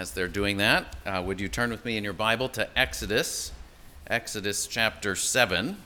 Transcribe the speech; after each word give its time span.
as 0.00 0.12
they're 0.12 0.28
doing 0.28 0.56
that, 0.56 0.96
uh, 1.04 1.22
would 1.22 1.38
you 1.38 1.46
turn 1.46 1.68
with 1.68 1.84
me 1.84 1.98
in 1.98 2.02
your 2.02 2.14
Bible 2.14 2.48
to 2.48 2.66
Exodus, 2.74 3.52
Exodus 4.06 4.66
chapter 4.66 5.14
7. 5.14 5.76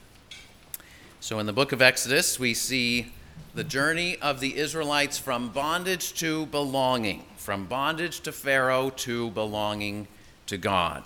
So, 1.19 1.41
in 1.41 1.47
the 1.47 1.53
book 1.53 1.73
of 1.73 1.83
Exodus, 1.83 2.39
we 2.39 2.55
see 2.55 3.13
the 3.57 3.65
journey 3.65 4.17
of 4.23 4.39
the 4.39 4.57
Israelites 4.57 5.19
from 5.19 5.49
bondage 5.49 6.15
to 6.21 6.47
belonging, 6.47 7.25
from 7.37 7.67
bondage 7.67 8.21
to 8.21 8.31
Pharaoh 8.31 8.91
to 8.99 9.33
belonging 9.33 10.07
to 10.47 10.59
God. 10.59 11.03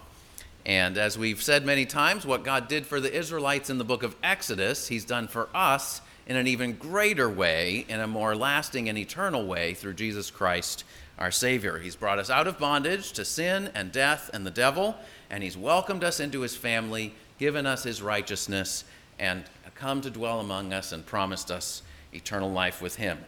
And 0.67 0.99
as 0.99 1.17
we've 1.17 1.43
said 1.43 1.65
many 1.65 1.87
times, 1.87 2.27
what 2.27 2.45
God 2.45 2.69
did 2.69 2.85
for 2.85 3.01
the 3.01 3.17
Israelites 3.17 3.71
in 3.71 3.79
the 3.79 3.85
book 3.85 4.03
of 4.03 4.17
Exodus, 4.23 4.89
He's 4.89 5.07
done 5.07 5.29
for 5.29 5.49
us 5.55 6.03
in 6.27 6.37
an 6.37 6.47
even 6.47 6.75
greater 6.75 7.31
way, 7.31 7.87
in 7.89 8.01
a 8.01 8.07
more 8.07 8.37
lasting 8.37 8.87
and 8.91 8.99
eternal 8.99 9.47
way 9.47 9.73
through 9.73 9.95
Jesus 9.95 10.31
Christ, 10.31 10.85
our 11.19 11.31
Savior. 11.31 11.79
He's 11.79 11.97
brought 11.97 12.19
us 12.19 12.31
out 12.31 12.47
of 12.47 12.59
bondage 12.59 13.13
to 13.13 13.25
sin 13.25 13.71
and 13.75 13.93
death 13.93 14.31
and 14.33 14.47
the 14.47 14.51
devil, 14.51 14.97
and 15.31 15.43
He's 15.43 15.57
welcomed 15.57 16.05
us 16.05 16.21
into 16.21 16.41
His 16.41 16.57
family, 16.57 17.15
given 17.39 17.67
us 17.67 17.83
His 17.83 18.01
righteousness, 18.01 18.85
and 19.19 19.45
come 19.79 20.01
to 20.01 20.11
dwell 20.11 20.41
among 20.41 20.73
us 20.73 20.91
and 20.93 21.07
promised 21.07 21.51
us 21.51 21.83
eternal 22.13 22.51
life 22.51 22.83
with 22.83 22.97
Him. 22.97 23.19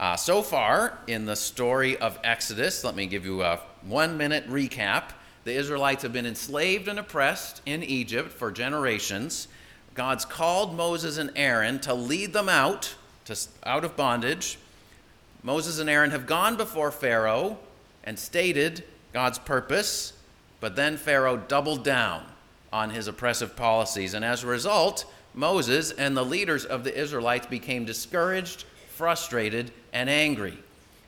Uh, 0.00 0.16
so 0.16 0.42
far 0.42 0.98
in 1.06 1.26
the 1.26 1.36
story 1.36 1.96
of 1.98 2.18
Exodus, 2.24 2.84
let 2.84 2.94
me 2.94 3.06
give 3.06 3.24
you 3.24 3.42
a 3.42 3.60
one 3.82 4.16
minute 4.16 4.48
recap. 4.48 5.10
The 5.44 5.52
Israelites 5.52 6.02
have 6.02 6.12
been 6.12 6.26
enslaved 6.26 6.88
and 6.88 6.98
oppressed 6.98 7.60
in 7.66 7.82
Egypt 7.82 8.30
for 8.30 8.50
generations. 8.50 9.48
God's 9.94 10.24
called 10.24 10.76
Moses 10.76 11.18
and 11.18 11.32
Aaron 11.36 11.80
to 11.80 11.94
lead 11.94 12.32
them 12.32 12.48
out, 12.48 12.94
to, 13.24 13.36
out 13.64 13.84
of 13.84 13.96
bondage. 13.96 14.58
Moses 15.42 15.78
and 15.78 15.88
Aaron 15.88 16.10
have 16.10 16.26
gone 16.26 16.56
before 16.56 16.90
Pharaoh 16.90 17.58
and 18.04 18.18
stated 18.18 18.84
God's 19.12 19.38
purpose, 19.38 20.12
but 20.60 20.76
then 20.76 20.96
Pharaoh 20.96 21.36
doubled 21.36 21.84
down 21.84 22.24
on 22.72 22.90
his 22.90 23.06
oppressive 23.06 23.56
policies. 23.56 24.14
And 24.14 24.24
as 24.24 24.44
a 24.44 24.46
result, 24.46 25.04
Moses 25.34 25.92
and 25.92 26.16
the 26.16 26.24
leaders 26.24 26.64
of 26.64 26.84
the 26.84 26.96
Israelites 26.98 27.46
became 27.46 27.84
discouraged, 27.84 28.64
frustrated, 28.88 29.70
and 29.92 30.10
angry. 30.10 30.58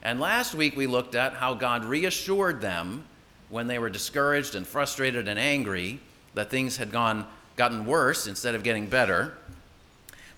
And 0.02 0.20
last 0.20 0.54
week 0.54 0.76
we 0.76 0.86
looked 0.86 1.14
at 1.14 1.34
how 1.34 1.54
God 1.54 1.84
reassured 1.84 2.60
them 2.60 3.04
when 3.48 3.66
they 3.66 3.78
were 3.78 3.90
discouraged 3.90 4.54
and 4.54 4.66
frustrated 4.66 5.28
and 5.28 5.38
angry 5.38 5.98
that 6.34 6.50
things 6.50 6.76
had 6.76 6.92
gone 6.92 7.26
gotten 7.56 7.84
worse 7.84 8.26
instead 8.26 8.54
of 8.54 8.62
getting 8.62 8.86
better. 8.86 9.34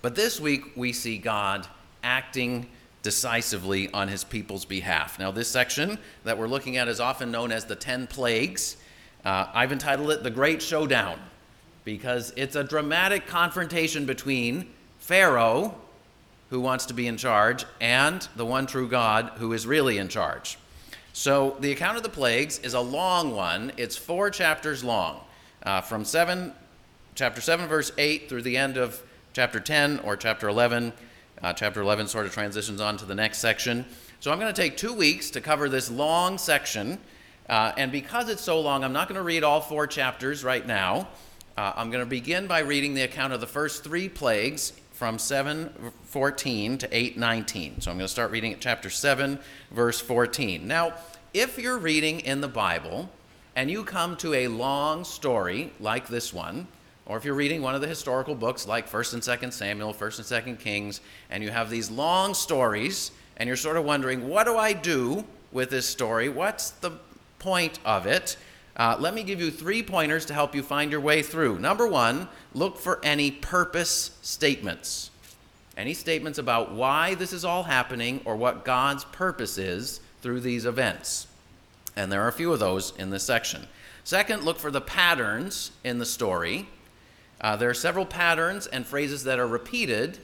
But 0.01 0.15
this 0.15 0.39
week 0.39 0.75
we 0.75 0.91
see 0.91 1.17
God 1.17 1.67
acting 2.03 2.67
decisively 3.03 3.91
on 3.91 4.07
his 4.07 4.23
people's 4.23 4.65
behalf. 4.65 5.19
Now, 5.19 5.29
this 5.29 5.49
section 5.49 5.99
that 6.23 6.37
we're 6.37 6.47
looking 6.47 6.77
at 6.77 6.87
is 6.87 6.99
often 6.99 7.29
known 7.29 7.51
as 7.51 7.65
the 7.65 7.75
10 7.75 8.07
plagues. 8.07 8.77
Uh, 9.23 9.47
I've 9.53 9.71
entitled 9.71 10.09
it 10.09 10.23
The 10.23 10.31
Great 10.31 10.61
Showdown 10.61 11.19
because 11.83 12.33
it's 12.37 12.55
a 12.55 12.63
dramatic 12.63 13.27
confrontation 13.27 14.05
between 14.05 14.69
Pharaoh, 14.99 15.75
who 16.49 16.61
wants 16.61 16.85
to 16.87 16.93
be 16.93 17.07
in 17.07 17.17
charge, 17.17 17.65
and 17.81 18.25
the 18.37 18.45
one 18.45 18.65
true 18.65 18.87
God, 18.87 19.33
who 19.35 19.51
is 19.51 19.67
really 19.67 19.97
in 19.97 20.07
charge. 20.07 20.57
So, 21.11 21.57
the 21.59 21.71
account 21.71 21.97
of 21.97 22.03
the 22.03 22.09
plagues 22.09 22.57
is 22.59 22.73
a 22.73 22.79
long 22.79 23.35
one. 23.35 23.73
It's 23.75 23.97
four 23.97 24.29
chapters 24.29 24.83
long, 24.83 25.19
uh, 25.63 25.81
from 25.81 26.05
7 26.05 26.53
chapter 27.15 27.41
7, 27.41 27.67
verse 27.67 27.91
8 27.97 28.29
through 28.29 28.41
the 28.43 28.57
end 28.57 28.77
of 28.77 29.01
chapter 29.33 29.59
10 29.59 29.99
or 29.99 30.15
chapter 30.15 30.47
11. 30.47 30.93
Uh, 31.43 31.51
chapter 31.51 31.81
11 31.81 32.07
sort 32.07 32.25
of 32.25 32.31
transitions 32.31 32.79
on 32.79 32.95
to 32.95 33.03
the 33.03 33.13
next 33.13 33.39
section. 33.39 33.83
So 34.21 34.31
I'm 34.31 34.39
going 34.39 34.53
to 34.53 34.61
take 34.61 34.77
two 34.77 34.93
weeks 34.93 35.29
to 35.31 35.41
cover 35.41 35.67
this 35.67 35.91
long 35.91 36.37
section. 36.37 36.97
Uh, 37.49 37.73
and 37.75 37.91
because 37.91 38.29
it's 38.29 38.41
so 38.41 38.61
long, 38.61 38.81
I'm 38.81 38.93
not 38.93 39.09
going 39.09 39.17
to 39.17 39.23
read 39.23 39.43
all 39.43 39.59
four 39.59 39.85
chapters 39.85 40.45
right 40.45 40.65
now. 40.65 41.09
Uh, 41.57 41.73
I'm 41.75 41.91
going 41.91 42.03
to 42.03 42.09
begin 42.09 42.47
by 42.47 42.59
reading 42.59 42.93
the 42.93 43.01
account 43.01 43.33
of 43.33 43.41
the 43.41 43.47
first 43.47 43.83
three 43.83 44.07
plagues 44.07 44.71
from 44.93 45.17
7:14 45.17 46.79
to 46.79 46.87
8:19. 46.87 47.81
So 47.81 47.91
I'm 47.91 47.97
going 47.97 48.05
to 48.05 48.07
start 48.07 48.31
reading 48.31 48.53
at 48.53 48.61
chapter 48.61 48.89
7, 48.89 49.37
verse 49.69 49.99
14. 49.99 50.65
Now, 50.65 50.93
if 51.33 51.59
you're 51.59 51.77
reading 51.77 52.21
in 52.21 52.39
the 52.39 52.47
Bible 52.47 53.09
and 53.53 53.69
you 53.69 53.83
come 53.83 54.15
to 54.17 54.33
a 54.33 54.47
long 54.47 55.03
story 55.03 55.73
like 55.81 56.07
this 56.07 56.33
one, 56.33 56.67
or 57.05 57.17
if 57.17 57.25
you're 57.25 57.33
reading 57.33 57.61
one 57.61 57.75
of 57.75 57.81
the 57.81 57.87
historical 57.87 58.35
books 58.35 58.67
like 58.67 58.89
1st 58.89 59.13
and 59.13 59.21
2nd 59.21 59.53
Samuel, 59.53 59.93
1st 59.93 60.31
and 60.45 60.57
2nd 60.57 60.59
Kings, 60.59 61.01
and 61.29 61.43
you 61.43 61.49
have 61.49 61.69
these 61.69 61.91
long 61.91 62.33
stories, 62.33 63.11
and 63.37 63.47
you're 63.47 63.57
sort 63.57 63.77
of 63.77 63.83
wondering, 63.83 64.29
what 64.29 64.45
do 64.45 64.57
I 64.57 64.73
do 64.73 65.25
with 65.51 65.69
this 65.69 65.85
story? 65.85 66.29
What's 66.29 66.71
the 66.71 66.91
point 67.39 67.79
of 67.83 68.05
it? 68.05 68.37
Uh, 68.75 68.95
let 68.99 69.13
me 69.13 69.23
give 69.23 69.39
you 69.39 69.51
three 69.51 69.83
pointers 69.83 70.25
to 70.25 70.33
help 70.33 70.55
you 70.55 70.63
find 70.63 70.91
your 70.91 71.01
way 71.01 71.21
through. 71.21 71.59
Number 71.59 71.87
one, 71.87 72.27
look 72.53 72.77
for 72.77 72.99
any 73.03 73.29
purpose 73.29 74.17
statements. 74.21 75.11
Any 75.75 75.93
statements 75.93 76.39
about 76.39 76.71
why 76.71 77.15
this 77.15 77.33
is 77.33 77.45
all 77.45 77.63
happening 77.63 78.21
or 78.25 78.35
what 78.35 78.65
God's 78.65 79.03
purpose 79.05 79.57
is 79.57 79.99
through 80.21 80.39
these 80.39 80.65
events. 80.65 81.27
And 81.95 82.11
there 82.11 82.21
are 82.21 82.27
a 82.27 82.33
few 82.33 82.53
of 82.53 82.59
those 82.59 82.93
in 82.97 83.09
this 83.09 83.23
section. 83.23 83.67
Second, 84.03 84.43
look 84.43 84.57
for 84.57 84.71
the 84.71 84.81
patterns 84.81 85.71
in 85.83 85.99
the 85.99 86.05
story. 86.05 86.67
Uh, 87.43 87.57
there 87.57 87.69
are 87.69 87.73
several 87.73 88.05
patterns 88.05 88.67
and 88.67 88.87
phrases 88.87 89.25
that 89.25 89.37
are 89.37 89.47
repeated 89.47 90.17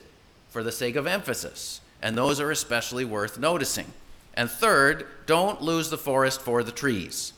for 0.47 0.63
the 0.63 0.71
sake 0.71 0.95
of 0.95 1.05
emphasis, 1.05 1.81
and 2.01 2.17
those 2.17 2.39
are 2.39 2.49
especially 2.49 3.03
worth 3.03 3.37
noticing. 3.37 3.87
And 4.33 4.49
third, 4.49 5.05
don't 5.25 5.61
lose 5.61 5.89
the 5.89 5.97
forest 5.97 6.41
for 6.41 6.63
the 6.63 6.71
trees. 6.71 7.33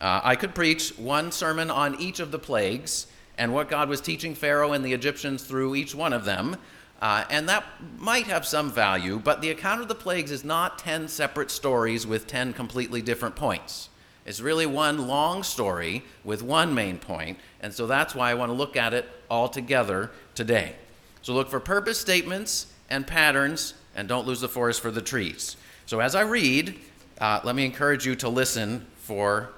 Uh, 0.00 0.20
I 0.24 0.34
could 0.34 0.52
preach 0.52 0.98
one 0.98 1.30
sermon 1.30 1.70
on 1.70 2.00
each 2.00 2.18
of 2.18 2.32
the 2.32 2.40
plagues 2.40 3.06
and 3.38 3.54
what 3.54 3.70
God 3.70 3.88
was 3.88 4.00
teaching 4.00 4.34
Pharaoh 4.34 4.72
and 4.72 4.84
the 4.84 4.92
Egyptians 4.92 5.44
through 5.44 5.76
each 5.76 5.94
one 5.94 6.12
of 6.12 6.24
them, 6.24 6.56
uh, 7.00 7.24
and 7.30 7.48
that 7.48 7.64
might 7.98 8.26
have 8.26 8.44
some 8.44 8.70
value, 8.70 9.20
but 9.20 9.40
the 9.40 9.50
account 9.50 9.80
of 9.80 9.88
the 9.88 9.94
plagues 9.94 10.32
is 10.32 10.44
not 10.44 10.78
10 10.78 11.06
separate 11.06 11.52
stories 11.52 12.04
with 12.04 12.26
10 12.26 12.52
completely 12.52 13.00
different 13.00 13.36
points. 13.36 13.90
It's 14.26 14.40
really 14.40 14.66
one 14.66 15.06
long 15.06 15.42
story 15.42 16.02
with 16.24 16.42
one 16.42 16.74
main 16.74 16.98
point, 16.98 17.38
and 17.60 17.72
so 17.72 17.86
that's 17.86 18.14
why 18.14 18.30
I 18.30 18.34
want 18.34 18.48
to 18.50 18.54
look 18.54 18.76
at 18.76 18.94
it 18.94 19.06
all 19.30 19.48
together 19.48 20.10
today. 20.34 20.76
So 21.22 21.34
look 21.34 21.50
for 21.50 21.60
purpose 21.60 22.00
statements 22.00 22.66
and 22.88 23.06
patterns, 23.06 23.74
and 23.94 24.08
don't 24.08 24.26
lose 24.26 24.40
the 24.40 24.48
forest 24.48 24.80
for 24.80 24.90
the 24.90 25.02
trees. 25.02 25.56
So 25.86 26.00
as 26.00 26.14
I 26.14 26.22
read, 26.22 26.78
uh, 27.20 27.40
let 27.44 27.54
me 27.54 27.64
encourage 27.64 28.06
you 28.06 28.14
to 28.16 28.28
listen 28.28 28.86
for 28.96 29.50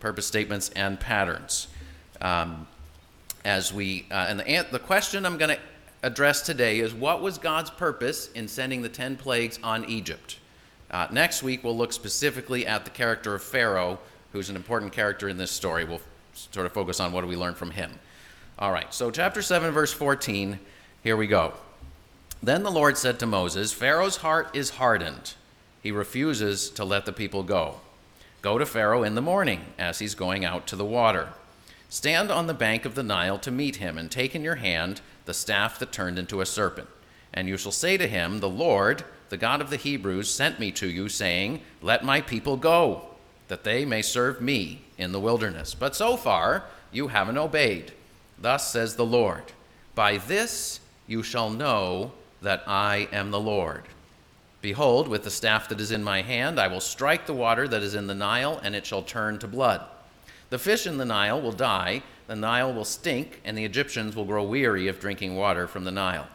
purpose 0.00 0.26
statements 0.26 0.70
and 0.70 1.00
patterns. 1.00 1.68
Um, 2.20 2.66
as 3.44 3.72
we 3.72 4.06
uh, 4.10 4.26
and 4.28 4.40
the, 4.40 4.66
the 4.70 4.78
question 4.78 5.24
I'm 5.24 5.38
going 5.38 5.56
to 5.56 5.60
address 6.02 6.42
today 6.42 6.80
is 6.80 6.92
what 6.92 7.22
was 7.22 7.38
God's 7.38 7.70
purpose 7.70 8.30
in 8.32 8.48
sending 8.48 8.82
the 8.82 8.88
ten 8.88 9.16
plagues 9.16 9.58
on 9.62 9.86
Egypt? 9.86 10.38
Uh, 10.90 11.06
next 11.10 11.42
week, 11.42 11.62
we'll 11.64 11.76
look 11.76 11.92
specifically 11.92 12.66
at 12.66 12.84
the 12.84 12.90
character 12.90 13.34
of 13.34 13.42
Pharaoh, 13.42 13.98
who's 14.32 14.50
an 14.50 14.56
important 14.56 14.92
character 14.92 15.28
in 15.28 15.36
this 15.36 15.50
story. 15.50 15.84
We'll 15.84 16.00
sort 16.34 16.66
of 16.66 16.72
focus 16.72 17.00
on 17.00 17.12
what 17.12 17.22
do 17.22 17.26
we 17.26 17.36
learn 17.36 17.54
from 17.54 17.70
him. 17.70 17.92
All 18.58 18.72
right, 18.72 18.92
so 18.92 19.10
chapter 19.10 19.42
7, 19.42 19.70
verse 19.72 19.92
14, 19.92 20.58
here 21.02 21.16
we 21.16 21.26
go. 21.26 21.54
Then 22.42 22.62
the 22.62 22.70
Lord 22.70 22.96
said 22.96 23.18
to 23.18 23.26
Moses, 23.26 23.72
Pharaoh's 23.72 24.18
heart 24.18 24.54
is 24.54 24.70
hardened. 24.70 25.34
He 25.82 25.90
refuses 25.90 26.70
to 26.70 26.84
let 26.84 27.06
the 27.06 27.12
people 27.12 27.42
go. 27.42 27.76
Go 28.42 28.58
to 28.58 28.66
Pharaoh 28.66 29.02
in 29.02 29.14
the 29.14 29.22
morning 29.22 29.66
as 29.78 29.98
he's 29.98 30.14
going 30.14 30.44
out 30.44 30.66
to 30.68 30.76
the 30.76 30.84
water. 30.84 31.28
Stand 31.88 32.30
on 32.30 32.46
the 32.46 32.54
bank 32.54 32.84
of 32.84 32.94
the 32.94 33.02
Nile 33.02 33.38
to 33.38 33.50
meet 33.50 33.76
him, 33.76 33.98
and 33.98 34.10
take 34.10 34.34
in 34.34 34.44
your 34.44 34.56
hand 34.56 35.00
the 35.24 35.34
staff 35.34 35.78
that 35.78 35.92
turned 35.92 36.18
into 36.18 36.40
a 36.40 36.46
serpent. 36.46 36.88
And 37.34 37.48
you 37.48 37.56
shall 37.56 37.72
say 37.72 37.96
to 37.96 38.06
him, 38.06 38.40
The 38.40 38.48
Lord, 38.48 39.04
the 39.28 39.36
God 39.36 39.60
of 39.60 39.70
the 39.70 39.76
Hebrews, 39.76 40.30
sent 40.30 40.60
me 40.60 40.72
to 40.72 40.88
you, 40.88 41.08
saying, 41.08 41.60
Let 41.82 42.04
my 42.04 42.20
people 42.20 42.56
go, 42.56 43.09
that 43.50 43.64
they 43.64 43.84
may 43.84 44.00
serve 44.00 44.40
me 44.40 44.80
in 44.96 45.10
the 45.10 45.18
wilderness. 45.18 45.74
But 45.74 45.96
so 45.96 46.16
far 46.16 46.66
you 46.92 47.08
haven't 47.08 47.36
obeyed. 47.36 47.92
Thus 48.38 48.70
says 48.70 48.94
the 48.94 49.04
Lord 49.04 49.42
By 49.96 50.18
this 50.18 50.78
you 51.08 51.24
shall 51.24 51.50
know 51.50 52.12
that 52.40 52.62
I 52.66 53.08
am 53.12 53.32
the 53.32 53.40
Lord. 53.40 53.82
Behold, 54.62 55.08
with 55.08 55.24
the 55.24 55.30
staff 55.30 55.68
that 55.68 55.80
is 55.80 55.90
in 55.90 56.04
my 56.04 56.22
hand, 56.22 56.60
I 56.60 56.68
will 56.68 56.80
strike 56.80 57.26
the 57.26 57.34
water 57.34 57.66
that 57.66 57.82
is 57.82 57.94
in 57.96 58.06
the 58.06 58.14
Nile, 58.14 58.60
and 58.62 58.76
it 58.76 58.86
shall 58.86 59.02
turn 59.02 59.38
to 59.40 59.48
blood. 59.48 59.82
The 60.50 60.58
fish 60.58 60.86
in 60.86 60.96
the 60.96 61.04
Nile 61.04 61.40
will 61.40 61.50
die, 61.50 62.02
the 62.28 62.36
Nile 62.36 62.72
will 62.72 62.84
stink, 62.84 63.40
and 63.44 63.58
the 63.58 63.64
Egyptians 63.64 64.14
will 64.14 64.26
grow 64.26 64.44
weary 64.44 64.86
of 64.86 65.00
drinking 65.00 65.34
water 65.34 65.66
from 65.66 65.82
the 65.82 65.90
Nile. 65.90 66.28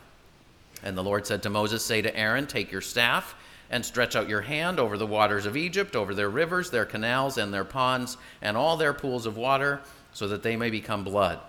And 0.83 0.97
the 0.97 1.03
Lord 1.03 1.25
said 1.25 1.41
to 1.43 1.49
Moses, 1.49 1.85
Say 1.85 2.01
to 2.01 2.15
Aaron, 2.17 2.45
Take 2.45 2.71
your 2.71 2.81
staff 2.81 3.35
and 3.75 3.85
stretch 3.85 4.15
out 4.15 4.29
your 4.29 4.39
hand 4.39 4.79
over 4.79 4.97
the 4.97 5.05
waters 5.05 5.45
of 5.45 5.57
Egypt, 5.57 5.97
over 5.97 6.13
their 6.15 6.29
rivers, 6.29 6.69
their 6.69 6.85
canals, 6.85 7.37
and 7.37 7.53
their 7.53 7.65
ponds, 7.65 8.15
and 8.41 8.55
all 8.55 8.77
their 8.77 8.93
pools 8.93 9.25
of 9.25 9.35
water, 9.35 9.81
so 10.13 10.29
that 10.29 10.43
they 10.43 10.55
may 10.55 10.69
become 10.69 11.03
blood. 11.03 11.39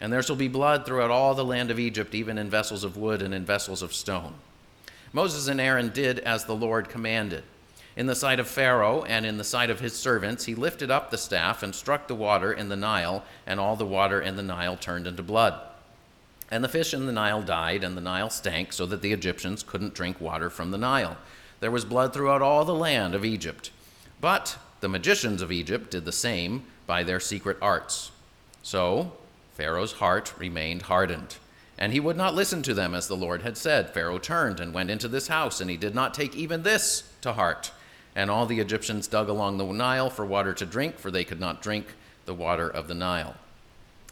And 0.00 0.12
there 0.12 0.22
shall 0.22 0.36
be 0.36 0.46
blood 0.46 0.86
throughout 0.86 1.10
all 1.10 1.34
the 1.34 1.44
land 1.44 1.72
of 1.72 1.80
Egypt, 1.80 2.14
even 2.14 2.38
in 2.38 2.48
vessels 2.48 2.84
of 2.84 2.96
wood 2.96 3.20
and 3.20 3.34
in 3.34 3.44
vessels 3.44 3.82
of 3.82 3.92
stone. 3.92 4.34
Moses 5.12 5.48
and 5.48 5.60
Aaron 5.60 5.88
did 5.88 6.20
as 6.20 6.44
the 6.44 6.54
Lord 6.54 6.88
commanded. 6.88 7.42
In 7.96 8.06
the 8.06 8.14
sight 8.14 8.38
of 8.38 8.46
Pharaoh 8.46 9.02
and 9.02 9.26
in 9.26 9.36
the 9.36 9.42
sight 9.42 9.68
of 9.68 9.80
his 9.80 9.92
servants, 9.92 10.44
he 10.44 10.54
lifted 10.54 10.88
up 10.88 11.10
the 11.10 11.18
staff 11.18 11.64
and 11.64 11.74
struck 11.74 12.06
the 12.06 12.14
water 12.14 12.52
in 12.52 12.68
the 12.68 12.76
Nile, 12.76 13.24
and 13.44 13.58
all 13.58 13.74
the 13.74 13.84
water 13.84 14.22
in 14.22 14.36
the 14.36 14.42
Nile 14.44 14.76
turned 14.76 15.08
into 15.08 15.24
blood. 15.24 15.60
And 16.48 16.62
the 16.62 16.68
fish 16.68 16.94
in 16.94 17.06
the 17.06 17.12
Nile 17.12 17.42
died, 17.42 17.82
and 17.82 17.96
the 17.96 18.00
Nile 18.00 18.30
stank, 18.30 18.72
so 18.72 18.86
that 18.86 19.02
the 19.02 19.12
Egyptians 19.12 19.64
couldn't 19.64 19.94
drink 19.94 20.20
water 20.20 20.48
from 20.48 20.70
the 20.70 20.78
Nile. 20.78 21.16
There 21.62 21.70
was 21.70 21.84
blood 21.84 22.12
throughout 22.12 22.42
all 22.42 22.64
the 22.64 22.74
land 22.74 23.14
of 23.14 23.24
Egypt. 23.24 23.70
But 24.20 24.58
the 24.80 24.88
magicians 24.88 25.42
of 25.42 25.52
Egypt 25.52 25.92
did 25.92 26.04
the 26.04 26.10
same 26.10 26.64
by 26.88 27.04
their 27.04 27.20
secret 27.20 27.56
arts. 27.62 28.10
So 28.64 29.12
Pharaoh's 29.54 29.92
heart 29.92 30.34
remained 30.36 30.82
hardened. 30.82 31.36
And 31.78 31.92
he 31.92 32.00
would 32.00 32.16
not 32.16 32.34
listen 32.34 32.64
to 32.64 32.74
them 32.74 32.96
as 32.96 33.06
the 33.06 33.16
Lord 33.16 33.42
had 33.42 33.56
said. 33.56 33.90
Pharaoh 33.90 34.18
turned 34.18 34.58
and 34.58 34.74
went 34.74 34.90
into 34.90 35.06
this 35.06 35.28
house, 35.28 35.60
and 35.60 35.70
he 35.70 35.76
did 35.76 35.94
not 35.94 36.14
take 36.14 36.34
even 36.34 36.64
this 36.64 37.04
to 37.20 37.34
heart. 37.34 37.70
And 38.16 38.28
all 38.28 38.44
the 38.44 38.58
Egyptians 38.58 39.06
dug 39.06 39.28
along 39.28 39.58
the 39.58 39.64
Nile 39.64 40.10
for 40.10 40.26
water 40.26 40.52
to 40.54 40.66
drink, 40.66 40.98
for 40.98 41.12
they 41.12 41.22
could 41.22 41.38
not 41.38 41.62
drink 41.62 41.86
the 42.24 42.34
water 42.34 42.68
of 42.68 42.88
the 42.88 42.94
Nile. 42.94 43.36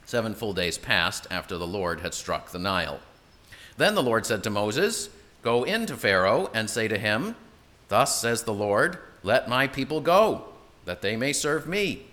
Seven 0.07 0.35
full 0.35 0.53
days 0.53 0.79
passed 0.79 1.27
after 1.33 1.59
the 1.59 1.67
Lord 1.67 1.99
had 1.99 2.15
struck 2.15 2.53
the 2.53 2.61
Nile. 2.61 3.01
Then 3.77 3.97
the 3.97 4.05
Lord 4.05 4.25
said 4.25 4.45
to 4.45 4.51
Moses, 4.51 5.09
Go 5.43 5.65
in 5.65 5.87
to 5.87 5.97
Pharaoh 5.97 6.51
and 6.53 6.69
say 6.69 6.89
to 6.89 6.99
him, 6.99 7.37
Thus 7.89 8.21
says 8.21 8.43
the 8.43 8.53
Lord, 8.53 8.99
Let 9.23 9.49
my 9.49 9.67
people 9.67 10.01
go, 10.01 10.45
that 10.85 11.03
they 11.03 11.17
may 11.17 11.33
serve 11.33 11.67
me. 11.67 12.07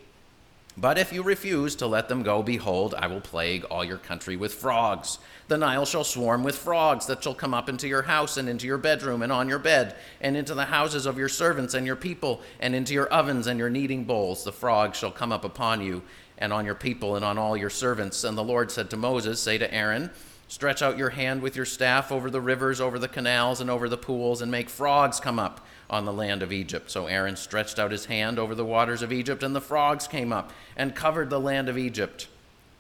But 0.79 1.00
if 1.00 1.12
you 1.12 1.24
refuse 1.24 1.75
to 1.77 1.88
let 1.88 2.07
them 2.07 2.21
go, 2.21 2.44
behold, 2.44 2.94
I 2.95 3.07
will 3.07 3.19
plague 3.19 3.63
all 3.65 3.83
your 3.83 3.97
country 3.97 4.38
with 4.38 4.53
frogs. 4.53 5.18
The 5.47 5.57
Nile 5.57 5.85
shall 5.85 6.03
swarm 6.03 6.44
with 6.44 6.56
frogs 6.56 7.07
that 7.07 7.24
shall 7.24 7.33
come 7.33 7.56
up 7.56 7.68
into 7.68 7.88
your 7.88 8.03
house 8.03 8.38
and 8.38 8.47
into 8.47 8.68
your 8.68 8.77
bedroom 8.77 9.24
and 9.24 9.31
on 9.31 9.50
your 9.50 9.57
bed, 9.57 9.95
and 10.21 10.38
into 10.38 10.53
the 10.53 10.65
houses 10.65 11.07
of 11.07 11.18
your 11.18 11.30
servants 11.30 11.73
and 11.73 11.88
your 11.88 11.95
people, 11.95 12.41
and 12.59 12.75
into 12.75 12.94
your 12.94 13.07
ovens 13.07 13.47
and 13.47 13.57
your 13.57 13.71
kneading 13.71 14.03
bowls. 14.03 14.44
The 14.44 14.51
frogs 14.51 15.00
shall 15.00 15.09
come 15.09 15.31
up 15.31 15.44
upon 15.44 15.81
you 15.81 16.03
and 16.38 16.53
on 16.53 16.65
your 16.65 16.75
people 16.75 17.15
and 17.15 17.25
on 17.25 17.39
all 17.39 17.57
your 17.57 17.71
servants. 17.71 18.23
And 18.23 18.38
the 18.38 18.44
Lord 18.44 18.69
said 18.69 18.91
to 18.91 18.97
Moses, 18.97 19.41
Say 19.41 19.57
to 19.57 19.73
Aaron, 19.73 20.12
Stretch 20.47 20.81
out 20.81 20.97
your 20.97 21.09
hand 21.09 21.41
with 21.41 21.55
your 21.55 21.65
staff 21.65 22.11
over 22.11 22.29
the 22.29 22.39
rivers, 22.39 22.79
over 22.79 22.97
the 22.97 23.07
canals, 23.07 23.59
and 23.59 23.69
over 23.69 23.89
the 23.89 23.97
pools, 23.97 24.41
and 24.41 24.49
make 24.49 24.69
frogs 24.69 25.19
come 25.19 25.39
up 25.39 25.65
on 25.89 26.05
the 26.05 26.13
land 26.13 26.41
of 26.41 26.53
Egypt. 26.53 26.89
So 26.89 27.07
Aaron 27.07 27.35
stretched 27.35 27.79
out 27.79 27.91
his 27.91 28.05
hand 28.05 28.39
over 28.39 28.55
the 28.55 28.65
waters 28.65 29.01
of 29.01 29.11
Egypt, 29.11 29.44
and 29.44 29.55
the 29.55 29.61
frogs 29.61 30.07
came 30.07 30.31
up 30.31 30.51
and 30.75 30.95
covered 30.95 31.29
the 31.29 31.39
land 31.39 31.67
of 31.67 31.77
Egypt. 31.77 32.27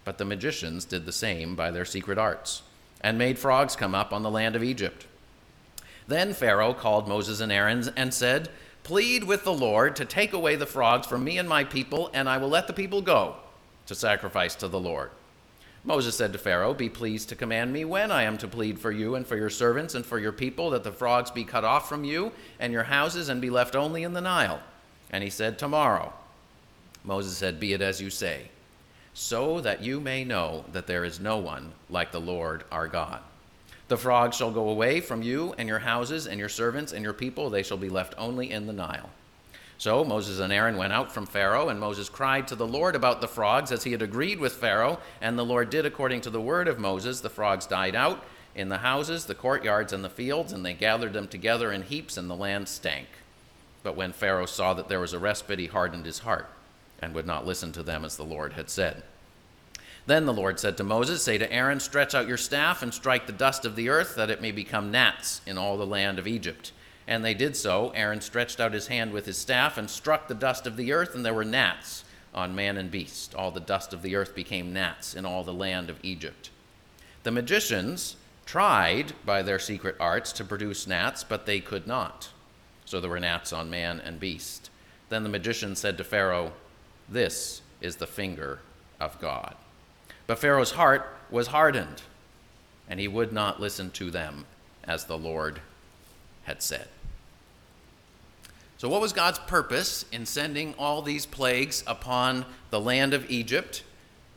But 0.05 0.17
the 0.17 0.25
magicians 0.25 0.85
did 0.85 1.05
the 1.05 1.11
same 1.11 1.55
by 1.55 1.71
their 1.71 1.83
secret 1.83 2.17
arts, 2.17 2.61
and 3.01 3.17
made 3.17 3.37
frogs 3.37 3.75
come 3.75 3.93
up 3.93 4.13
on 4.13 4.23
the 4.23 4.31
land 4.31 4.55
of 4.55 4.63
Egypt. 4.63 5.05
Then 6.07 6.33
Pharaoh 6.33 6.73
called 6.73 7.07
Moses 7.07 7.41
and 7.41 7.51
Aaron 7.51 7.89
and 7.97 8.13
said, 8.13 8.49
Plead 8.83 9.25
with 9.25 9.43
the 9.43 9.53
Lord 9.53 9.97
to 9.97 10.05
take 10.05 10.31
away 10.31 10.55
the 10.55 10.65
frogs 10.65 11.05
from 11.05 11.25
me 11.25 11.37
and 11.37 11.49
my 11.49 11.65
people, 11.65 12.09
and 12.13 12.29
I 12.29 12.37
will 12.37 12.47
let 12.47 12.67
the 12.67 12.73
people 12.73 13.01
go 13.01 13.35
to 13.87 13.95
sacrifice 13.95 14.55
to 14.55 14.69
the 14.69 14.79
Lord. 14.79 15.11
Moses 15.87 16.17
said 16.17 16.33
to 16.33 16.37
Pharaoh, 16.37 16.73
Be 16.73 16.89
pleased 16.89 17.29
to 17.29 17.35
command 17.37 17.71
me 17.71 17.85
when 17.85 18.11
I 18.11 18.23
am 18.23 18.37
to 18.39 18.47
plead 18.49 18.77
for 18.77 18.91
you 18.91 19.15
and 19.15 19.25
for 19.25 19.37
your 19.37 19.49
servants 19.49 19.95
and 19.95 20.05
for 20.05 20.19
your 20.19 20.33
people, 20.33 20.71
that 20.71 20.83
the 20.83 20.91
frogs 20.91 21.31
be 21.31 21.45
cut 21.45 21.63
off 21.63 21.87
from 21.87 22.03
you 22.03 22.33
and 22.59 22.73
your 22.73 22.83
houses 22.83 23.29
and 23.29 23.39
be 23.39 23.49
left 23.49 23.73
only 23.73 24.03
in 24.03 24.11
the 24.11 24.19
Nile. 24.19 24.59
And 25.11 25.23
he 25.23 25.29
said, 25.29 25.57
Tomorrow. 25.57 26.11
Moses 27.05 27.37
said, 27.37 27.57
Be 27.57 27.71
it 27.71 27.81
as 27.81 28.01
you 28.01 28.09
say, 28.09 28.49
so 29.13 29.61
that 29.61 29.81
you 29.81 30.01
may 30.01 30.25
know 30.25 30.65
that 30.73 30.87
there 30.87 31.05
is 31.05 31.21
no 31.21 31.37
one 31.37 31.71
like 31.89 32.11
the 32.11 32.19
Lord 32.19 32.65
our 32.69 32.89
God. 32.89 33.21
The 33.87 33.95
frogs 33.95 34.35
shall 34.35 34.51
go 34.51 34.67
away 34.67 34.99
from 34.99 35.23
you 35.23 35.55
and 35.57 35.69
your 35.69 35.79
houses 35.79 36.27
and 36.27 36.37
your 36.37 36.49
servants 36.49 36.91
and 36.91 37.01
your 37.01 37.13
people, 37.13 37.49
they 37.49 37.63
shall 37.63 37.77
be 37.77 37.87
left 37.87 38.13
only 38.17 38.51
in 38.51 38.67
the 38.67 38.73
Nile. 38.73 39.09
So 39.77 40.03
Moses 40.03 40.39
and 40.39 40.51
Aaron 40.51 40.77
went 40.77 40.93
out 40.93 41.11
from 41.11 41.27
Pharaoh, 41.27 41.69
and 41.69 41.79
Moses 41.79 42.09
cried 42.09 42.47
to 42.47 42.55
the 42.55 42.67
Lord 42.67 42.95
about 42.95 43.21
the 43.21 43.27
frogs, 43.27 43.71
as 43.71 43.83
he 43.83 43.91
had 43.91 44.01
agreed 44.01 44.39
with 44.39 44.53
Pharaoh. 44.53 44.99
And 45.21 45.37
the 45.37 45.45
Lord 45.45 45.69
did 45.69 45.85
according 45.85 46.21
to 46.21 46.31
the 46.31 46.41
word 46.41 46.67
of 46.67 46.79
Moses. 46.79 47.21
The 47.21 47.29
frogs 47.29 47.67
died 47.67 47.95
out 47.95 48.25
in 48.55 48.69
the 48.69 48.79
houses, 48.79 49.25
the 49.25 49.35
courtyards, 49.35 49.93
and 49.93 50.03
the 50.03 50.09
fields, 50.09 50.51
and 50.51 50.65
they 50.65 50.73
gathered 50.73 51.13
them 51.13 51.27
together 51.27 51.71
in 51.71 51.83
heaps, 51.83 52.17
and 52.17 52.27
the 52.27 52.35
land 52.35 52.67
stank. 52.67 53.07
But 53.83 53.95
when 53.95 54.13
Pharaoh 54.13 54.47
saw 54.47 54.73
that 54.73 54.89
there 54.89 54.99
was 54.99 55.13
a 55.13 55.19
respite, 55.19 55.59
he 55.59 55.67
hardened 55.67 56.05
his 56.05 56.19
heart, 56.19 56.49
and 56.99 57.13
would 57.13 57.27
not 57.27 57.45
listen 57.45 57.71
to 57.73 57.83
them 57.83 58.03
as 58.03 58.17
the 58.17 58.25
Lord 58.25 58.53
had 58.53 58.71
said. 58.71 59.03
Then 60.07 60.25
the 60.25 60.33
Lord 60.33 60.59
said 60.59 60.75
to 60.77 60.83
Moses, 60.83 61.21
Say 61.21 61.37
to 61.37 61.51
Aaron, 61.51 61.79
Stretch 61.79 62.15
out 62.15 62.27
your 62.27 62.37
staff 62.37 62.81
and 62.81 62.93
strike 62.93 63.27
the 63.27 63.33
dust 63.33 63.63
of 63.63 63.75
the 63.75 63.89
earth, 63.89 64.15
that 64.15 64.31
it 64.31 64.41
may 64.41 64.51
become 64.51 64.89
gnats 64.89 65.41
in 65.45 65.57
all 65.57 65.77
the 65.77 65.85
land 65.85 66.17
of 66.17 66.25
Egypt. 66.25 66.71
And 67.07 67.23
they 67.23 67.33
did 67.33 67.55
so. 67.55 67.89
Aaron 67.95 68.21
stretched 68.21 68.59
out 68.59 68.73
his 68.73 68.87
hand 68.87 69.13
with 69.13 69.25
his 69.25 69.37
staff 69.37 69.77
and 69.77 69.89
struck 69.89 70.27
the 70.27 70.33
dust 70.33 70.67
of 70.67 70.75
the 70.75 70.91
earth, 70.91 71.15
and 71.15 71.25
there 71.25 71.33
were 71.33 71.45
gnats 71.45 72.03
on 72.33 72.53
man 72.53 72.77
and 72.77 72.91
beast. 72.91 73.33
All 73.33 73.51
the 73.51 73.59
dust 73.59 73.93
of 73.93 74.01
the 74.01 74.15
earth 74.15 74.35
became 74.35 74.73
gnats 74.73 75.15
in 75.15 75.25
all 75.25 75.43
the 75.43 75.53
land 75.53 75.89
of 75.89 75.99
Egypt. 76.03 76.49
The 77.23 77.31
magicians 77.31 78.17
tried 78.45 79.13
by 79.25 79.41
their 79.41 79.59
secret 79.59 79.95
arts 79.99 80.31
to 80.33 80.45
produce 80.45 80.87
gnats, 80.87 81.23
but 81.23 81.45
they 81.45 81.59
could 81.59 81.87
not. 81.87 82.29
So 82.85 82.99
there 82.99 83.09
were 83.09 83.19
gnats 83.19 83.51
on 83.51 83.69
man 83.69 83.99
and 83.99 84.19
beast. 84.19 84.69
Then 85.09 85.23
the 85.23 85.29
magician 85.29 85.75
said 85.75 85.97
to 85.97 86.03
Pharaoh, 86.03 86.53
This 87.07 87.61
is 87.81 87.97
the 87.97 88.07
finger 88.07 88.59
of 88.99 89.19
God. 89.19 89.55
But 90.25 90.39
Pharaoh's 90.39 90.71
heart 90.71 91.15
was 91.29 91.47
hardened, 91.47 92.01
and 92.89 92.99
he 92.99 93.07
would 93.07 93.31
not 93.31 93.61
listen 93.61 93.91
to 93.91 94.11
them 94.11 94.45
as 94.83 95.05
the 95.05 95.17
Lord 95.17 95.61
had 96.43 96.61
said. 96.61 96.87
So, 98.77 98.87
what 98.89 99.01
was 99.01 99.11
God's 99.11 99.39
purpose 99.39 100.05
in 100.11 100.27
sending 100.27 100.75
all 100.77 101.01
these 101.01 101.25
plagues 101.25 101.83
upon 101.87 102.45
the 102.69 102.79
land 102.79 103.15
of 103.15 103.27
Egypt? 103.29 103.83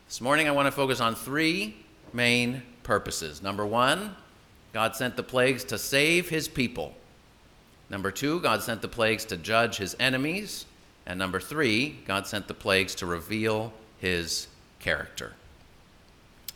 This 0.08 0.22
morning, 0.22 0.48
I 0.48 0.52
want 0.52 0.64
to 0.64 0.72
focus 0.72 0.98
on 0.98 1.14
three 1.14 1.76
main 2.14 2.62
purposes. 2.82 3.42
Number 3.42 3.66
one, 3.66 4.16
God 4.72 4.96
sent 4.96 5.16
the 5.16 5.22
plagues 5.22 5.62
to 5.64 5.76
save 5.76 6.30
his 6.30 6.48
people. 6.48 6.94
Number 7.90 8.10
two, 8.10 8.40
God 8.40 8.62
sent 8.62 8.80
the 8.80 8.88
plagues 8.88 9.26
to 9.26 9.36
judge 9.36 9.76
his 9.76 9.94
enemies. 10.00 10.64
And 11.04 11.18
number 11.18 11.38
three, 11.38 11.98
God 12.06 12.26
sent 12.26 12.48
the 12.48 12.54
plagues 12.54 12.94
to 12.96 13.06
reveal 13.06 13.74
his 13.98 14.46
character. 14.78 15.34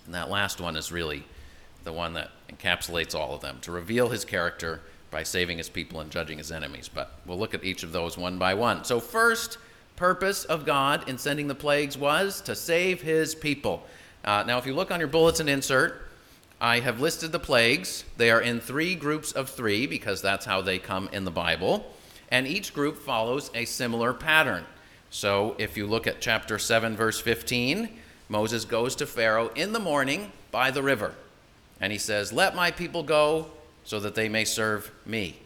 And 0.07 0.15
that 0.15 0.31
last 0.31 0.59
one 0.59 0.77
is 0.77 0.91
really 0.91 1.25
the 1.83 1.93
one 1.93 2.15
that 2.15 2.31
encapsulates 2.49 3.15
all 3.15 3.35
of 3.35 3.43
them 3.43 3.59
to 3.61 3.71
reveal 3.71 4.09
his 4.09 4.25
character 4.25 4.81
by 5.15 5.23
saving 5.23 5.59
his 5.59 5.69
people 5.69 6.01
and 6.01 6.11
judging 6.11 6.39
his 6.39 6.51
enemies. 6.51 6.91
But 6.93 7.13
we'll 7.25 7.39
look 7.39 7.55
at 7.55 7.63
each 7.63 7.85
of 7.85 7.93
those 7.93 8.19
one 8.19 8.37
by 8.37 8.55
one. 8.55 8.83
So, 8.83 8.99
first 8.99 9.59
purpose 9.95 10.45
of 10.45 10.67
God 10.67 11.09
in 11.09 11.19
sending 11.19 11.47
the 11.47 11.55
plagues 11.55 11.97
was 11.97 12.41
to 12.41 12.57
save 12.57 13.01
his 13.01 13.33
people. 13.33 13.87
Uh, 14.25 14.43
now, 14.45 14.59
if 14.59 14.67
you 14.67 14.75
look 14.75 14.91
on 14.91 14.99
your 14.99 15.09
bulletin 15.09 15.49
insert, 15.49 16.11
I 16.61 16.81
have 16.81 16.99
listed 16.99 17.31
the 17.31 17.39
plagues. 17.39 18.03
They 18.17 18.33
are 18.33 18.41
in 18.41 18.59
three 18.59 18.97
groups 18.97 19.31
of 19.31 19.49
three 19.49 19.87
because 19.87 20.21
that's 20.21 20.47
how 20.47 20.63
they 20.63 20.81
come 20.81 21.09
in 21.13 21.25
the 21.25 21.31
Bible. 21.31 21.95
And 22.29 22.49
each 22.49 22.75
group 22.75 22.97
follows 22.97 23.53
a 23.55 23.67
similar 23.67 24.13
pattern. 24.15 24.65
So, 25.11 25.55
if 25.59 25.77
you 25.77 25.87
look 25.87 26.09
at 26.09 26.21
chapter 26.21 26.59
7, 26.59 26.97
verse 26.97 27.21
15, 27.21 27.89
Moses 28.29 28.65
goes 28.65 28.97
to 28.97 29.07
Pharaoh 29.07 29.53
in 29.55 29.73
the 29.73 29.79
morning 29.79 30.33
by 30.51 30.73
the 30.73 30.83
river. 30.83 31.15
And 31.81 31.93
he 31.93 31.99
says, 32.01 32.33
Let 32.33 32.57
my 32.57 32.73
people 32.73 33.05
go 33.05 33.53
so 33.85 34.01
that 34.01 34.15
they 34.15 34.29
may 34.29 34.45
serve 34.45 34.91
me. 35.07 35.39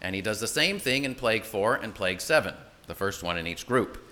And 0.00 0.14
he 0.14 0.22
does 0.22 0.40
the 0.40 0.46
same 0.46 0.78
thing 0.78 1.04
in 1.04 1.14
plague 1.14 1.44
4 1.44 1.76
and 1.76 1.94
plague 1.94 2.20
7, 2.20 2.54
the 2.86 2.94
first 2.94 3.22
one 3.22 3.36
in 3.36 3.46
each 3.46 3.66
group. 3.66 4.04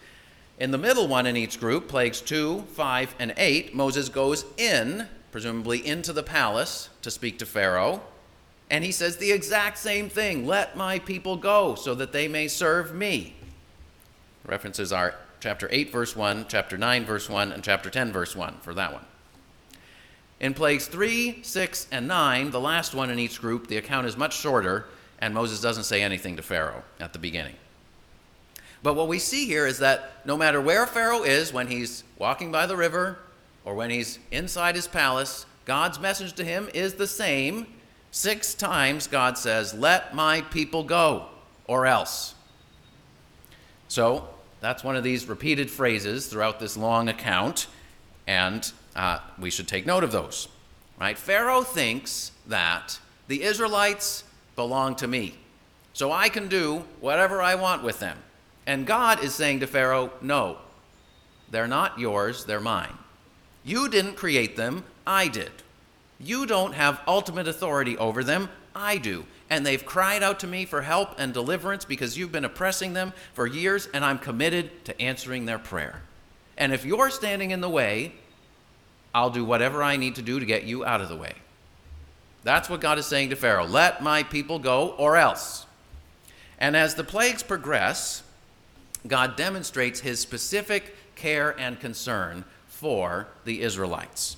In 0.59 0.71
the 0.71 0.79
middle 0.79 1.07
one 1.07 1.27
in 1.27 1.37
each 1.37 1.61
group, 1.61 1.89
plagues 1.89 2.21
2, 2.21 2.63
5, 2.63 3.15
and 3.19 3.35
8, 3.37 3.75
Moses 3.75 4.09
goes 4.09 4.45
in, 4.57 5.07
presumably 5.31 5.87
into 5.87 6.13
the 6.13 6.23
palace, 6.23 6.89
to 7.03 7.11
speak 7.11 7.39
to 7.39 7.47
Pharaoh. 7.47 8.01
And 8.71 8.83
he 8.83 8.91
says 8.91 9.19
the 9.19 9.33
exact 9.33 9.79
same 9.79 10.09
thing 10.09 10.47
let 10.47 10.77
my 10.77 10.99
people 10.99 11.37
go 11.37 11.75
so 11.75 11.95
that 11.95 12.13
they 12.13 12.27
may 12.27 12.49
serve 12.49 12.95
me. 12.95 13.37
References 14.45 14.93
are 14.93 15.15
chapter 15.41 15.69
8, 15.71 15.93
verse 15.93 16.17
1, 16.17 16.47
chapter 16.49 16.79
9, 16.79 17.05
verse 17.05 17.29
1, 17.29 17.53
and 17.53 17.63
chapter 17.63 17.91
10, 17.91 18.13
verse 18.13 18.35
1 18.35 18.57
for 18.63 18.75
that 18.75 18.93
one. 18.93 19.05
In 20.39 20.53
plagues 20.53 20.87
3, 20.87 21.41
6, 21.43 21.87
and 21.91 22.07
9, 22.07 22.51
the 22.51 22.61
last 22.61 22.95
one 22.95 23.11
in 23.11 23.19
each 23.19 23.41
group, 23.41 23.69
the 23.69 23.79
account 23.79 24.07
is 24.07 24.17
much 24.17 24.37
shorter, 24.37 24.87
and 25.19 25.33
Moses 25.33 25.61
doesn't 25.61 25.85
say 25.85 26.03
anything 26.03 26.37
to 26.37 26.43
Pharaoh 26.43 26.83
at 27.01 27.13
the 27.13 27.19
beginning. 27.19 27.55
But 28.83 28.95
what 28.95 29.09
we 29.09 29.19
see 29.19 29.47
here 29.47 29.67
is 29.67 29.79
that 29.79 30.13
no 30.27 30.37
matter 30.37 30.61
where 30.61 30.87
Pharaoh 30.87 31.23
is, 31.23 31.53
when 31.53 31.69
he's 31.69 32.05
walking 32.19 32.53
by 32.53 32.67
the 32.67 32.77
river 32.77 33.19
or 33.65 33.75
when 33.75 33.91
he's 33.91 34.19
inside 34.31 34.75
his 34.75 34.87
palace, 34.87 35.47
God's 35.65 35.99
message 35.99 36.35
to 36.35 36.45
him 36.45 36.69
is 36.75 36.95
the 36.95 37.07
same. 37.07 37.67
Six 38.11 38.55
times 38.55 39.07
God 39.07 39.39
says, 39.39 39.75
Let 39.75 40.15
my 40.15 40.43
people 40.43 40.85
go, 40.85 41.27
or 41.67 41.87
else. 41.87 42.35
So 43.89 44.29
that's 44.61 44.85
one 44.85 44.97
of 44.97 45.03
these 45.03 45.27
repeated 45.27 45.71
phrases 45.71 46.27
throughout 46.27 46.61
this 46.61 46.77
long 46.77 47.09
account. 47.09 47.67
And 48.27 48.71
uh, 48.97 49.21
we 49.39 49.51
should 49.51 49.69
take 49.69 49.87
note 49.87 50.03
of 50.03 50.11
those. 50.11 50.49
Right? 50.99 51.17
Pharaoh 51.17 51.63
thinks 51.63 52.33
that 52.47 52.99
the 53.29 53.43
Israelites 53.43 54.25
belong 54.57 54.97
to 54.97 55.07
me. 55.07 55.35
so 55.93 56.13
I 56.13 56.29
can 56.29 56.49
do 56.49 56.85
whatever 57.01 57.41
I 57.41 57.55
want 57.55 57.83
with 57.83 58.01
them. 58.01 58.19
And 58.67 58.87
God 58.87 59.23
is 59.25 59.35
saying 59.35 59.61
to 59.61 59.67
Pharaoh, 59.67 60.13
No, 60.21 60.59
they're 61.51 61.69
not 61.69 61.99
yours, 61.99 62.45
they're 62.45 62.61
mine. 62.61 62.99
You 63.65 63.89
didn't 63.89 64.17
create 64.17 64.57
them, 64.57 64.85
I 65.07 65.29
did. 65.29 65.53
You 66.19 66.45
don't 66.47 66.75
have 66.75 67.01
ultimate 67.07 67.49
authority 67.49 67.97
over 67.97 68.23
them, 68.25 68.51
I 68.75 68.99
do. 68.99 69.25
And 69.49 69.65
they've 69.65 69.85
cried 69.85 70.23
out 70.23 70.41
to 70.41 70.47
me 70.47 70.67
for 70.67 70.83
help 70.83 71.15
and 71.19 71.33
deliverance 71.33 71.85
because 71.85 72.19
you've 72.19 72.33
been 72.33 72.45
oppressing 72.45 72.93
them 72.93 73.13
for 73.33 73.47
years, 73.47 73.89
and 73.95 74.05
I'm 74.05 74.19
committed 74.19 74.85
to 74.87 75.01
answering 75.01 75.47
their 75.47 75.59
prayer. 75.59 76.03
And 76.59 76.73
if 76.73 76.85
you're 76.85 77.11
standing 77.11 77.53
in 77.53 77.61
the 77.61 77.71
way, 77.71 78.13
I'll 79.17 79.31
do 79.31 79.47
whatever 79.47 79.83
I 79.83 79.97
need 79.97 80.17
to 80.17 80.23
do 80.23 80.39
to 80.39 80.45
get 80.45 80.65
you 80.65 80.85
out 80.85 81.01
of 81.01 81.09
the 81.09 81.17
way. 81.17 81.33
That's 82.45 82.69
what 82.69 82.83
God 82.83 82.99
is 82.99 83.07
saying 83.07 83.31
to 83.31 83.37
Pharaoh 83.37 83.65
let 83.65 84.03
my 84.03 84.23
people 84.23 84.59
go, 84.59 84.91
or 84.99 85.17
else. 85.17 85.65
And 86.59 86.77
as 86.77 86.97
the 86.97 87.03
plagues 87.03 87.43
progress, 87.43 88.23
God 89.07 89.35
demonstrates 89.35 90.01
his 90.01 90.21
specific 90.21 90.95
care 91.15 91.59
and 91.59 91.81
concern 91.81 92.45
for 92.69 93.27
the 93.47 93.63
Israelites. 93.63 94.37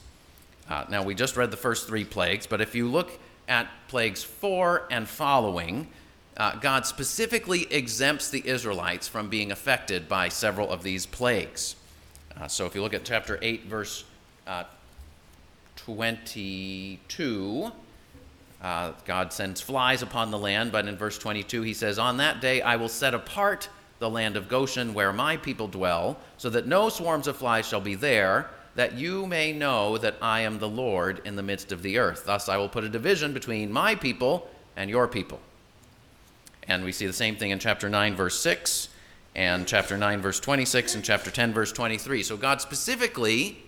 Uh, 0.71 0.85
now, 0.89 1.03
we 1.03 1.17
just 1.17 1.37
read 1.37 1.51
the 1.51 1.57
first 1.57 1.89
three 1.89 2.05
plagues, 2.05 2.47
but 2.47 2.61
if 2.61 2.77
you 2.77 2.87
look 2.87 3.19
at 3.49 3.67
plagues 3.89 4.23
four 4.23 4.87
and 4.93 5.09
following, 5.09 5.89
uh, 6.37 6.55
God 6.55 6.87
specifically 6.87 7.67
exempts 7.73 8.31
the 8.31 8.47
Israelites 8.47 9.09
from 9.09 9.29
being 9.29 9.51
affected 9.51 10.09
by 10.09 10.29
several 10.29 10.71
of 10.71 10.85
these 10.85 11.05
plagues. 11.05 11.75
Uh, 12.41 12.47
so 12.47 12.65
if 12.65 12.77
you 12.77 12.81
look 12.81 12.95
at 12.95 13.05
chapter 13.05 13.41
8, 13.43 13.65
verse 13.65 14.05
uh, 14.49 14.65
22, 15.77 17.71
uh, 18.61 18.93
God 19.05 19.33
sends 19.33 19.61
flies 19.61 20.03
upon 20.03 20.31
the 20.31 20.39
land, 20.39 20.73
but 20.73 20.89
in 20.89 20.97
verse 20.97 21.19
22 21.19 21.63
he 21.63 21.75
says, 21.75 21.99
On 21.99 22.17
that 22.17 22.41
day 22.41 22.61
I 22.63 22.77
will 22.77 22.89
set 22.89 23.15
apart 23.15 23.69
the 23.99 24.11
land 24.11 24.37
of 24.37 24.49
Goshen 24.49 24.95
where 24.95 25.13
my 25.13 25.37
people 25.37 25.69
dwell, 25.69 26.19
so 26.37 26.51
that 26.51 26.67
no 26.67 26.89
swarms 26.89 27.27
of 27.27 27.37
flies 27.37 27.69
shall 27.69 27.81
be 27.81 27.95
there 27.95 28.49
that 28.75 28.95
you 28.95 29.27
may 29.27 29.53
know 29.53 29.99
that 29.99 30.15
I 30.23 30.43
am 30.43 30.61
the 30.61 30.69
Lord 30.69 31.21
in 31.25 31.35
the 31.35 31.43
midst 31.43 31.73
of 31.73 31.83
the 31.83 31.99
earth. 31.99 32.25
Thus 32.27 32.49
I 32.49 32.57
will 32.57 32.69
put 32.69 32.85
a 32.85 32.89
division 32.89 33.33
between 33.33 33.73
my 33.73 33.97
people 33.97 34.49
and 34.77 34.89
your 34.89 35.09
people. 35.09 35.41
And 36.69 36.85
we 36.85 36.93
see 36.93 37.07
the 37.07 37.13
same 37.13 37.35
thing 37.35 37.51
in 37.51 37.59
chapter 37.59 37.89
9, 37.89 38.15
verse 38.15 38.39
6, 38.39 38.89
and 39.35 39.67
chapter 39.67 39.97
9, 39.97 40.21
verse 40.21 40.39
26, 40.39 40.95
and 40.95 41.05
chapter 41.05 41.31
10, 41.31 41.53
verse 41.53 41.73
23. 41.73 42.23
So 42.23 42.37
God 42.37 42.61
specifically 42.61 43.59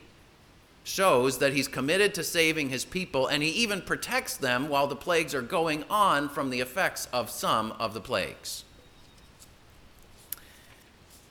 shows 0.91 1.39
that 1.39 1.53
he's 1.53 1.69
committed 1.69 2.13
to 2.15 2.25
saving 2.25 2.69
his 2.69 2.85
people, 2.85 3.27
and 3.29 3.43
he 3.43 3.51
even 3.51 3.81
protects 3.81 4.37
them 4.37 4.69
while 4.69 4.87
the 4.87 4.97
plagues 4.97 5.35
are 5.35 5.43
going 5.43 5.85
on 5.89 6.29
from 6.29 6.51
the 6.51 6.61
effects 6.61 7.07
of 7.13 7.31
some 7.31 7.73
of 7.79 7.95
the 7.95 8.01
plagues. 8.01 8.65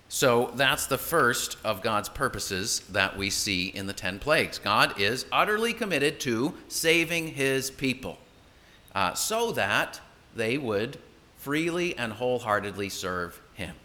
So 0.07 0.51
that's 0.55 0.87
the 0.87 0.97
first 0.97 1.57
of 1.63 1.83
God's 1.83 2.09
purposes 2.09 2.79
that 2.89 3.17
we 3.17 3.29
see 3.29 3.67
in 3.67 3.85
the 3.85 3.93
10 3.93 4.17
plagues. 4.17 4.57
God 4.57 4.99
is 4.99 5.25
utterly 5.31 5.73
committed 5.73 6.19
to 6.21 6.55
saving 6.67 7.27
his 7.27 7.69
people 7.69 8.17
uh, 8.95 9.13
so 9.13 9.51
that 9.51 9.99
they 10.35 10.57
would 10.57 10.97
freely 11.37 11.95
and 11.97 12.13
wholeheartedly 12.13 12.89
serve 12.89 13.39
him. 13.53 13.75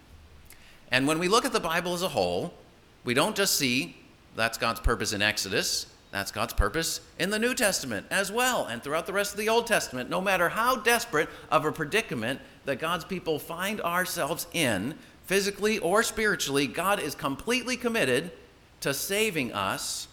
And 0.90 1.06
when 1.06 1.18
we 1.18 1.28
look 1.28 1.44
at 1.44 1.52
the 1.52 1.60
Bible 1.60 1.92
as 1.92 2.02
a 2.02 2.08
whole, 2.08 2.54
we 3.04 3.12
don't 3.12 3.36
just 3.36 3.56
see 3.56 3.96
that's 4.34 4.58
God's 4.58 4.80
purpose 4.80 5.12
in 5.12 5.22
Exodus, 5.22 5.86
that's 6.10 6.30
God's 6.30 6.52
purpose 6.52 7.00
in 7.18 7.30
the 7.30 7.38
New 7.38 7.54
Testament 7.54 8.06
as 8.10 8.30
well, 8.30 8.66
and 8.66 8.82
throughout 8.82 9.06
the 9.06 9.12
rest 9.12 9.32
of 9.32 9.38
the 9.38 9.48
Old 9.48 9.66
Testament. 9.66 10.08
No 10.08 10.20
matter 10.20 10.48
how 10.48 10.76
desperate 10.76 11.28
of 11.50 11.64
a 11.64 11.72
predicament 11.72 12.40
that 12.64 12.78
God's 12.78 13.04
people 13.04 13.38
find 13.38 13.80
ourselves 13.80 14.46
in, 14.52 14.94
physically 15.24 15.78
or 15.78 16.02
spiritually, 16.02 16.66
God 16.66 17.00
is 17.00 17.14
completely 17.14 17.76
committed 17.76 18.30
to 18.80 18.94
saving 18.94 19.52
us 19.52 20.08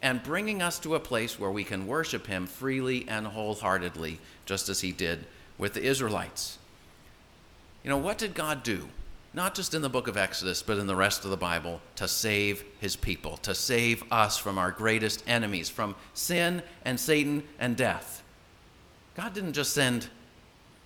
and 0.00 0.22
bringing 0.22 0.62
us 0.62 0.78
to 0.80 0.94
a 0.94 1.00
place 1.00 1.38
where 1.38 1.50
we 1.50 1.64
can 1.64 1.86
worship 1.86 2.26
Him 2.26 2.46
freely 2.46 3.06
and 3.08 3.26
wholeheartedly, 3.26 4.18
just 4.46 4.68
as 4.68 4.80
He 4.80 4.90
did 4.90 5.26
with 5.58 5.74
the 5.74 5.82
Israelites. 5.82 6.58
You 7.84 7.90
know, 7.90 7.98
what 7.98 8.18
did 8.18 8.34
God 8.34 8.62
do? 8.62 8.88
Not 9.34 9.54
just 9.54 9.72
in 9.72 9.82
the 9.82 9.88
book 9.88 10.08
of 10.08 10.16
Exodus, 10.16 10.62
but 10.62 10.78
in 10.78 10.86
the 10.86 10.96
rest 10.96 11.24
of 11.24 11.30
the 11.30 11.36
Bible, 11.36 11.80
to 11.96 12.06
save 12.06 12.64
His 12.80 12.96
people, 12.96 13.38
to 13.38 13.54
save 13.54 14.04
us 14.12 14.36
from 14.36 14.58
our 14.58 14.70
greatest 14.70 15.24
enemies, 15.26 15.70
from 15.70 15.94
sin 16.12 16.62
and 16.84 17.00
Satan 17.00 17.42
and 17.58 17.76
death. 17.76 18.22
God 19.14 19.32
didn't 19.32 19.54
just 19.54 19.72
send 19.72 20.08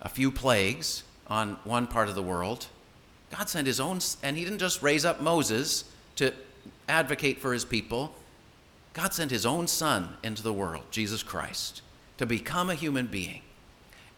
a 0.00 0.09
few 0.09 0.31
plagues 0.31 1.03
on 1.26 1.59
one 1.65 1.87
part 1.87 2.09
of 2.09 2.15
the 2.15 2.23
world. 2.23 2.67
God 3.37 3.49
sent 3.49 3.67
his 3.67 3.81
own, 3.81 3.99
and 4.23 4.37
he 4.37 4.45
didn't 4.45 4.59
just 4.59 4.83
raise 4.83 5.05
up 5.05 5.21
Moses 5.21 5.85
to 6.17 6.33
advocate 6.88 7.41
for 7.41 7.53
his 7.53 7.65
people. 7.65 8.15
God 8.95 9.12
sent 9.12 9.31
his 9.31 9.45
own 9.45 9.67
son 9.67 10.17
into 10.23 10.43
the 10.43 10.53
world, 10.53 10.85
Jesus 10.91 11.23
Christ, 11.23 11.83
to 12.19 12.26
become 12.26 12.71
a 12.71 12.75
human 12.75 13.07
being 13.07 13.43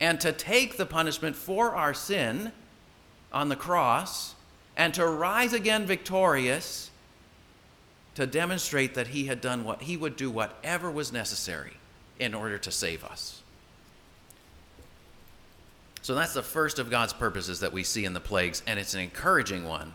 and 0.01 0.21
to 0.21 0.33
take 0.33 0.77
the 0.77 0.87
punishment 0.87 1.35
for 1.35 1.75
our 1.75 1.93
sin 1.93 2.53
on 3.33 3.49
the 3.49 3.57
cross 3.57 4.35
and 4.77 4.95
to 4.95 5.07
rise 5.07 5.53
again 5.53 5.87
victorious 5.87 6.91
to 8.15 8.27
demonstrate 8.27 8.95
that 8.95 9.09
he 9.09 9.27
had 9.27 9.41
done 9.41 9.65
what 9.65 9.83
he 9.83 9.97
would 9.97 10.17
do 10.17 10.31
whatever 10.31 10.91
was 10.91 11.13
necessary 11.13 11.75
in 12.19 12.35
order 12.35 12.59
to 12.59 12.71
save 12.71 13.05
us. 13.05 13.43
So 16.03 16.15
that's 16.15 16.35
the 16.35 16.43
first 16.43 16.79
of 16.79 16.91
God's 16.91 17.13
purposes 17.13 17.61
that 17.61 17.73
we 17.73 17.85
see 17.85 18.05
in 18.05 18.15
the 18.15 18.21
plagues, 18.21 18.63
and 18.67 18.79
it's 18.79 18.95
an 18.95 19.01
encouraging 19.01 19.65
one 19.65 19.93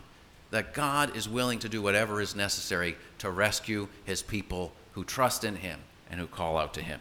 that 0.50 0.72
God 0.72 1.16
is 1.16 1.28
willing 1.28 1.58
to 1.58 1.68
do 1.68 1.82
whatever 1.82 2.20
is 2.20 2.36
necessary 2.36 2.96
to 3.18 3.30
rescue 3.30 3.88
his 4.04 4.22
people 4.22 4.72
who 4.92 5.02
trust 5.02 5.42
in 5.42 5.56
him 5.56 5.80
and 6.10 6.20
who 6.20 6.26
call 6.26 6.56
out 6.56 6.72
to 6.74 6.82
him. 6.82 7.00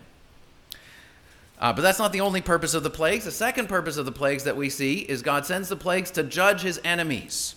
Uh, 1.59 1.71
but 1.71 1.81
that's 1.81 1.99
not 1.99 2.11
the 2.11 2.21
only 2.21 2.41
purpose 2.41 2.73
of 2.73 2.83
the 2.83 2.89
plagues. 2.89 3.25
The 3.25 3.31
second 3.31 3.69
purpose 3.69 3.97
of 3.97 4.05
the 4.05 4.11
plagues 4.11 4.43
that 4.43 4.57
we 4.57 4.69
see 4.69 4.99
is 4.99 5.21
God 5.21 5.45
sends 5.45 5.69
the 5.69 5.75
plagues 5.75 6.11
to 6.11 6.23
judge 6.23 6.61
his 6.61 6.79
enemies. 6.83 7.55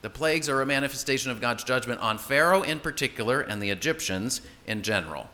The 0.00 0.10
plagues 0.10 0.48
are 0.48 0.60
a 0.62 0.66
manifestation 0.66 1.30
of 1.30 1.40
God's 1.40 1.62
judgment 1.62 2.00
on 2.00 2.18
Pharaoh 2.18 2.62
in 2.62 2.80
particular 2.80 3.40
and 3.40 3.62
the 3.62 3.70
Egyptians 3.70 4.40
in 4.66 4.82
general. 4.82 5.28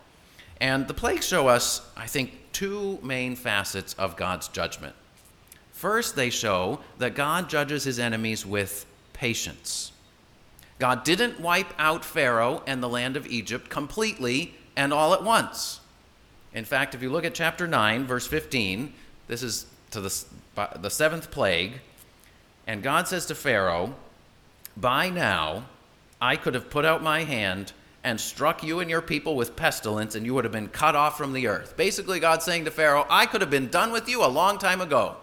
And 0.60 0.86
the 0.88 0.94
plagues 0.94 1.26
show 1.26 1.48
us, 1.48 1.88
I 1.96 2.06
think, 2.06 2.32
two 2.52 2.98
main 3.02 3.36
facets 3.36 3.94
of 3.94 4.16
God's 4.16 4.48
judgment. 4.48 4.94
First, 5.72 6.16
they 6.16 6.30
show 6.30 6.80
that 6.98 7.14
God 7.14 7.48
judges 7.48 7.84
his 7.84 7.98
enemies 7.98 8.44
with 8.44 8.84
patience. 9.12 9.92
God 10.78 11.04
didn't 11.04 11.40
wipe 11.40 11.72
out 11.78 12.04
Pharaoh 12.04 12.62
and 12.66 12.82
the 12.82 12.88
land 12.88 13.16
of 13.16 13.26
Egypt 13.26 13.68
completely 13.68 14.54
and 14.76 14.92
all 14.92 15.14
at 15.14 15.22
once. 15.22 15.80
In 16.58 16.64
fact, 16.64 16.96
if 16.96 17.02
you 17.02 17.10
look 17.10 17.24
at 17.24 17.34
chapter 17.34 17.68
9, 17.68 18.04
verse 18.04 18.26
15, 18.26 18.92
this 19.28 19.44
is 19.44 19.66
to 19.92 20.00
the, 20.00 20.24
the 20.80 20.88
seventh 20.90 21.30
plague, 21.30 21.74
and 22.66 22.82
God 22.82 23.06
says 23.06 23.26
to 23.26 23.36
Pharaoh, 23.36 23.94
By 24.76 25.08
now 25.08 25.66
I 26.20 26.34
could 26.34 26.54
have 26.54 26.68
put 26.68 26.84
out 26.84 27.00
my 27.00 27.22
hand 27.22 27.70
and 28.02 28.20
struck 28.20 28.64
you 28.64 28.80
and 28.80 28.90
your 28.90 29.00
people 29.00 29.36
with 29.36 29.54
pestilence, 29.54 30.16
and 30.16 30.26
you 30.26 30.34
would 30.34 30.44
have 30.44 30.52
been 30.52 30.66
cut 30.66 30.96
off 30.96 31.16
from 31.16 31.32
the 31.32 31.46
earth. 31.46 31.76
Basically, 31.76 32.18
God's 32.18 32.44
saying 32.44 32.64
to 32.64 32.72
Pharaoh, 32.72 33.06
I 33.08 33.26
could 33.26 33.40
have 33.40 33.50
been 33.50 33.68
done 33.68 33.92
with 33.92 34.08
you 34.08 34.24
a 34.24 34.26
long 34.26 34.58
time 34.58 34.80
ago. 34.80 35.14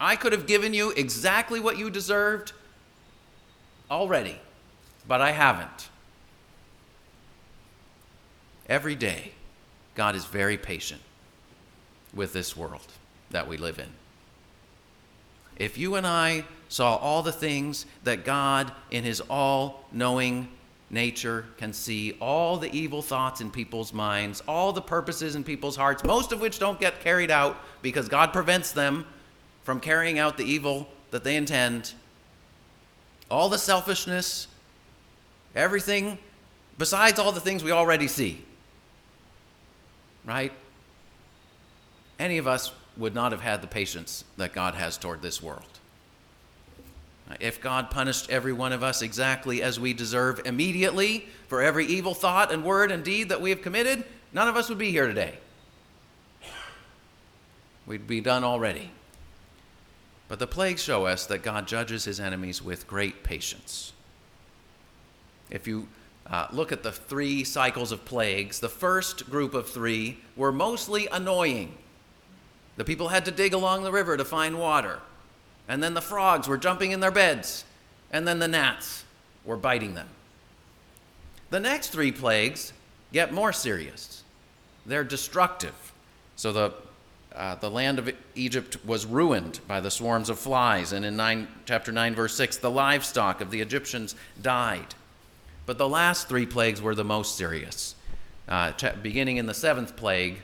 I 0.00 0.16
could 0.16 0.32
have 0.32 0.46
given 0.46 0.72
you 0.72 0.92
exactly 0.92 1.60
what 1.60 1.76
you 1.76 1.90
deserved 1.90 2.54
already, 3.90 4.40
but 5.06 5.20
I 5.20 5.32
haven't. 5.32 5.90
Every 8.66 8.94
day, 8.94 9.32
God 9.94 10.14
is 10.14 10.24
very 10.24 10.56
patient 10.56 11.00
with 12.14 12.32
this 12.32 12.56
world 12.56 12.86
that 13.30 13.46
we 13.46 13.56
live 13.56 13.78
in. 13.78 13.88
If 15.56 15.76
you 15.76 15.96
and 15.96 16.06
I 16.06 16.44
saw 16.68 16.96
all 16.96 17.22
the 17.22 17.32
things 17.32 17.86
that 18.04 18.24
God, 18.24 18.72
in 18.90 19.04
His 19.04 19.20
all 19.28 19.84
knowing 19.92 20.48
nature, 20.88 21.44
can 21.56 21.72
see, 21.72 22.16
all 22.20 22.56
the 22.56 22.74
evil 22.76 23.02
thoughts 23.02 23.40
in 23.40 23.50
people's 23.50 23.92
minds, 23.92 24.42
all 24.48 24.72
the 24.72 24.80
purposes 24.80 25.36
in 25.36 25.44
people's 25.44 25.76
hearts, 25.76 26.02
most 26.02 26.32
of 26.32 26.40
which 26.40 26.58
don't 26.58 26.80
get 26.80 27.00
carried 27.00 27.30
out 27.30 27.56
because 27.82 28.08
God 28.08 28.32
prevents 28.32 28.72
them 28.72 29.04
from 29.62 29.80
carrying 29.80 30.18
out 30.18 30.36
the 30.36 30.44
evil 30.44 30.88
that 31.10 31.24
they 31.24 31.36
intend, 31.36 31.92
all 33.30 33.48
the 33.48 33.58
selfishness, 33.58 34.48
everything 35.54 36.18
besides 36.78 37.18
all 37.18 37.32
the 37.32 37.40
things 37.40 37.62
we 37.62 37.70
already 37.70 38.08
see. 38.08 38.44
Right? 40.24 40.52
Any 42.18 42.38
of 42.38 42.46
us 42.46 42.72
would 42.96 43.14
not 43.14 43.32
have 43.32 43.40
had 43.40 43.62
the 43.62 43.66
patience 43.66 44.24
that 44.36 44.52
God 44.52 44.74
has 44.74 44.98
toward 44.98 45.22
this 45.22 45.42
world. 45.42 45.64
If 47.38 47.60
God 47.60 47.90
punished 47.90 48.28
every 48.28 48.52
one 48.52 48.72
of 48.72 48.82
us 48.82 49.02
exactly 49.02 49.62
as 49.62 49.78
we 49.78 49.92
deserve 49.92 50.40
immediately 50.44 51.28
for 51.46 51.62
every 51.62 51.86
evil 51.86 52.12
thought 52.12 52.52
and 52.52 52.64
word 52.64 52.90
and 52.90 53.04
deed 53.04 53.28
that 53.28 53.40
we 53.40 53.50
have 53.50 53.62
committed, 53.62 54.04
none 54.32 54.48
of 54.48 54.56
us 54.56 54.68
would 54.68 54.78
be 54.78 54.90
here 54.90 55.06
today. 55.06 55.38
We'd 57.86 58.06
be 58.06 58.20
done 58.20 58.42
already. 58.42 58.90
But 60.28 60.38
the 60.38 60.46
plagues 60.46 60.82
show 60.82 61.06
us 61.06 61.26
that 61.26 61.42
God 61.42 61.66
judges 61.66 62.04
his 62.04 62.20
enemies 62.20 62.62
with 62.62 62.86
great 62.86 63.22
patience. 63.22 63.92
If 65.50 65.66
you 65.66 65.88
uh, 66.30 66.46
look 66.52 66.70
at 66.70 66.82
the 66.82 66.92
three 66.92 67.42
cycles 67.42 67.90
of 67.90 68.04
plagues, 68.04 68.60
the 68.60 68.68
first 68.68 69.28
group 69.28 69.52
of 69.52 69.68
three 69.68 70.18
were 70.36 70.52
mostly 70.52 71.08
annoying. 71.08 71.76
The 72.76 72.84
people 72.84 73.08
had 73.08 73.24
to 73.24 73.30
dig 73.30 73.52
along 73.52 73.82
the 73.82 73.92
river 73.92 74.16
to 74.16 74.24
find 74.24 74.58
water. 74.58 75.00
And 75.68 75.82
then 75.82 75.94
the 75.94 76.00
frogs 76.00 76.46
were 76.48 76.56
jumping 76.56 76.92
in 76.92 77.00
their 77.00 77.10
beds. 77.10 77.64
And 78.12 78.26
then 78.26 78.38
the 78.38 78.48
gnats 78.48 79.04
were 79.44 79.56
biting 79.56 79.94
them. 79.94 80.08
The 81.50 81.60
next 81.60 81.88
three 81.88 82.12
plagues 82.12 82.72
get 83.12 83.32
more 83.32 83.52
serious. 83.52 84.22
They're 84.86 85.04
destructive. 85.04 85.92
So 86.36 86.52
the, 86.52 86.74
uh, 87.34 87.56
the 87.56 87.70
land 87.70 87.98
of 87.98 88.10
Egypt 88.36 88.78
was 88.84 89.04
ruined 89.04 89.60
by 89.66 89.80
the 89.80 89.90
swarms 89.90 90.30
of 90.30 90.38
flies. 90.38 90.92
And 90.92 91.04
in 91.04 91.16
nine, 91.16 91.48
chapter 91.66 91.90
9, 91.90 92.14
verse 92.14 92.36
6, 92.36 92.58
the 92.58 92.70
livestock 92.70 93.40
of 93.40 93.50
the 93.50 93.60
Egyptians 93.60 94.14
died. 94.40 94.94
But 95.70 95.78
the 95.78 95.88
last 95.88 96.28
three 96.28 96.46
plagues 96.46 96.82
were 96.82 96.96
the 96.96 97.04
most 97.04 97.36
serious. 97.36 97.94
Uh, 98.48 98.72
beginning 99.04 99.36
in 99.36 99.46
the 99.46 99.54
seventh 99.54 99.94
plague, 99.94 100.38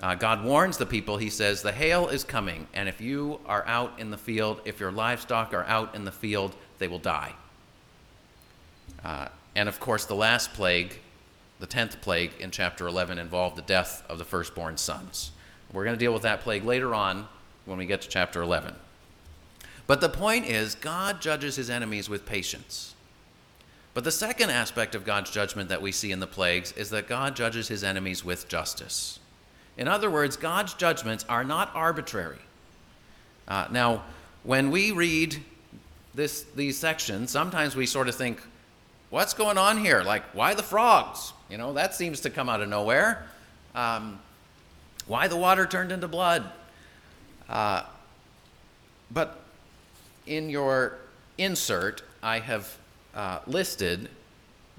uh, 0.00 0.14
God 0.14 0.44
warns 0.44 0.78
the 0.78 0.86
people. 0.86 1.16
He 1.16 1.30
says, 1.30 1.62
The 1.62 1.72
hail 1.72 2.06
is 2.06 2.22
coming, 2.22 2.68
and 2.72 2.88
if 2.88 3.00
you 3.00 3.40
are 3.46 3.66
out 3.66 3.98
in 3.98 4.12
the 4.12 4.16
field, 4.16 4.60
if 4.64 4.78
your 4.78 4.92
livestock 4.92 5.52
are 5.52 5.64
out 5.64 5.96
in 5.96 6.04
the 6.04 6.12
field, 6.12 6.54
they 6.78 6.86
will 6.86 7.00
die. 7.00 7.34
Uh, 9.02 9.26
and 9.56 9.68
of 9.68 9.80
course, 9.80 10.04
the 10.04 10.14
last 10.14 10.52
plague, 10.52 11.00
the 11.58 11.66
tenth 11.66 12.00
plague 12.00 12.30
in 12.38 12.52
chapter 12.52 12.86
11, 12.86 13.18
involved 13.18 13.56
the 13.56 13.62
death 13.62 14.04
of 14.08 14.18
the 14.18 14.24
firstborn 14.24 14.76
sons. 14.76 15.32
We're 15.72 15.86
going 15.86 15.96
to 15.96 16.04
deal 16.04 16.12
with 16.12 16.22
that 16.22 16.42
plague 16.42 16.62
later 16.62 16.94
on 16.94 17.26
when 17.64 17.78
we 17.78 17.86
get 17.86 18.02
to 18.02 18.08
chapter 18.08 18.42
11. 18.42 18.76
But 19.88 20.00
the 20.00 20.08
point 20.08 20.46
is, 20.46 20.76
God 20.76 21.20
judges 21.20 21.56
his 21.56 21.68
enemies 21.68 22.08
with 22.08 22.24
patience. 22.24 22.94
But 23.94 24.04
the 24.04 24.12
second 24.12 24.50
aspect 24.50 24.94
of 24.94 25.04
God's 25.04 25.30
judgment 25.30 25.68
that 25.70 25.82
we 25.82 25.92
see 25.92 26.12
in 26.12 26.20
the 26.20 26.26
plagues 26.26 26.72
is 26.72 26.90
that 26.90 27.08
God 27.08 27.34
judges 27.34 27.68
his 27.68 27.82
enemies 27.82 28.24
with 28.24 28.48
justice. 28.48 29.18
In 29.76 29.88
other 29.88 30.10
words, 30.10 30.36
God's 30.36 30.74
judgments 30.74 31.24
are 31.28 31.44
not 31.44 31.70
arbitrary. 31.74 32.38
Uh, 33.46 33.66
now, 33.70 34.02
when 34.42 34.70
we 34.70 34.92
read 34.92 35.42
this, 36.14 36.42
these 36.54 36.76
sections, 36.76 37.30
sometimes 37.30 37.74
we 37.74 37.86
sort 37.86 38.08
of 38.08 38.14
think, 38.14 38.40
what's 39.10 39.34
going 39.34 39.56
on 39.58 39.78
here? 39.78 40.02
Like, 40.02 40.22
why 40.34 40.54
the 40.54 40.62
frogs? 40.62 41.32
You 41.48 41.58
know, 41.58 41.72
that 41.72 41.94
seems 41.94 42.20
to 42.20 42.30
come 42.30 42.48
out 42.48 42.60
of 42.60 42.68
nowhere. 42.68 43.26
Um, 43.74 44.18
why 45.06 45.28
the 45.28 45.36
water 45.36 45.64
turned 45.64 45.92
into 45.92 46.08
blood? 46.08 46.50
Uh, 47.48 47.84
but 49.10 49.40
in 50.26 50.50
your 50.50 50.98
insert, 51.38 52.02
I 52.22 52.40
have 52.40 52.76
uh, 53.18 53.40
listed, 53.48 54.08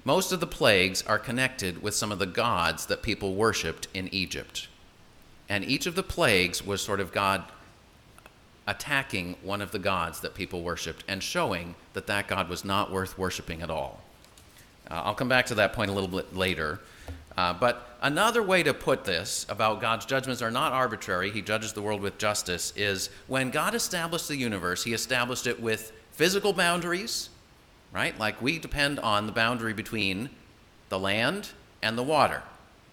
most 0.02 0.32
of 0.32 0.40
the 0.40 0.46
plagues 0.46 1.02
are 1.02 1.18
connected 1.18 1.82
with 1.82 1.94
some 1.94 2.10
of 2.10 2.18
the 2.18 2.26
gods 2.26 2.86
that 2.86 3.02
people 3.02 3.34
worshiped 3.34 3.86
in 3.92 4.08
Egypt. 4.14 4.66
And 5.46 5.62
each 5.62 5.84
of 5.84 5.94
the 5.94 6.02
plagues 6.02 6.64
was 6.64 6.80
sort 6.80 7.00
of 7.00 7.12
God 7.12 7.44
attacking 8.66 9.36
one 9.42 9.60
of 9.60 9.72
the 9.72 9.78
gods 9.78 10.20
that 10.20 10.34
people 10.34 10.62
worshiped 10.62 11.04
and 11.06 11.22
showing 11.22 11.74
that 11.92 12.06
that 12.06 12.28
god 12.28 12.48
was 12.48 12.64
not 12.64 12.90
worth 12.90 13.18
worshiping 13.18 13.60
at 13.60 13.68
all. 13.68 14.00
Uh, 14.90 15.02
I'll 15.04 15.14
come 15.14 15.28
back 15.28 15.44
to 15.46 15.54
that 15.56 15.74
point 15.74 15.90
a 15.90 15.92
little 15.92 16.08
bit 16.08 16.34
later. 16.34 16.80
Uh, 17.36 17.52
but 17.52 17.96
another 18.00 18.42
way 18.42 18.62
to 18.62 18.72
put 18.72 19.04
this 19.04 19.44
about 19.50 19.82
God's 19.82 20.06
judgments 20.06 20.40
are 20.40 20.50
not 20.50 20.72
arbitrary, 20.72 21.30
He 21.30 21.42
judges 21.42 21.74
the 21.74 21.82
world 21.82 22.00
with 22.00 22.16
justice, 22.16 22.72
is 22.74 23.10
when 23.26 23.50
God 23.50 23.74
established 23.74 24.28
the 24.28 24.36
universe, 24.36 24.84
He 24.84 24.94
established 24.94 25.46
it 25.46 25.60
with 25.60 25.92
physical 26.12 26.54
boundaries 26.54 27.28
right? 27.92 28.18
Like 28.18 28.40
we 28.40 28.58
depend 28.58 28.98
on 28.98 29.26
the 29.26 29.32
boundary 29.32 29.72
between 29.72 30.30
the 30.88 30.98
land 30.98 31.50
and 31.82 31.96
the 31.96 32.02
water 32.02 32.42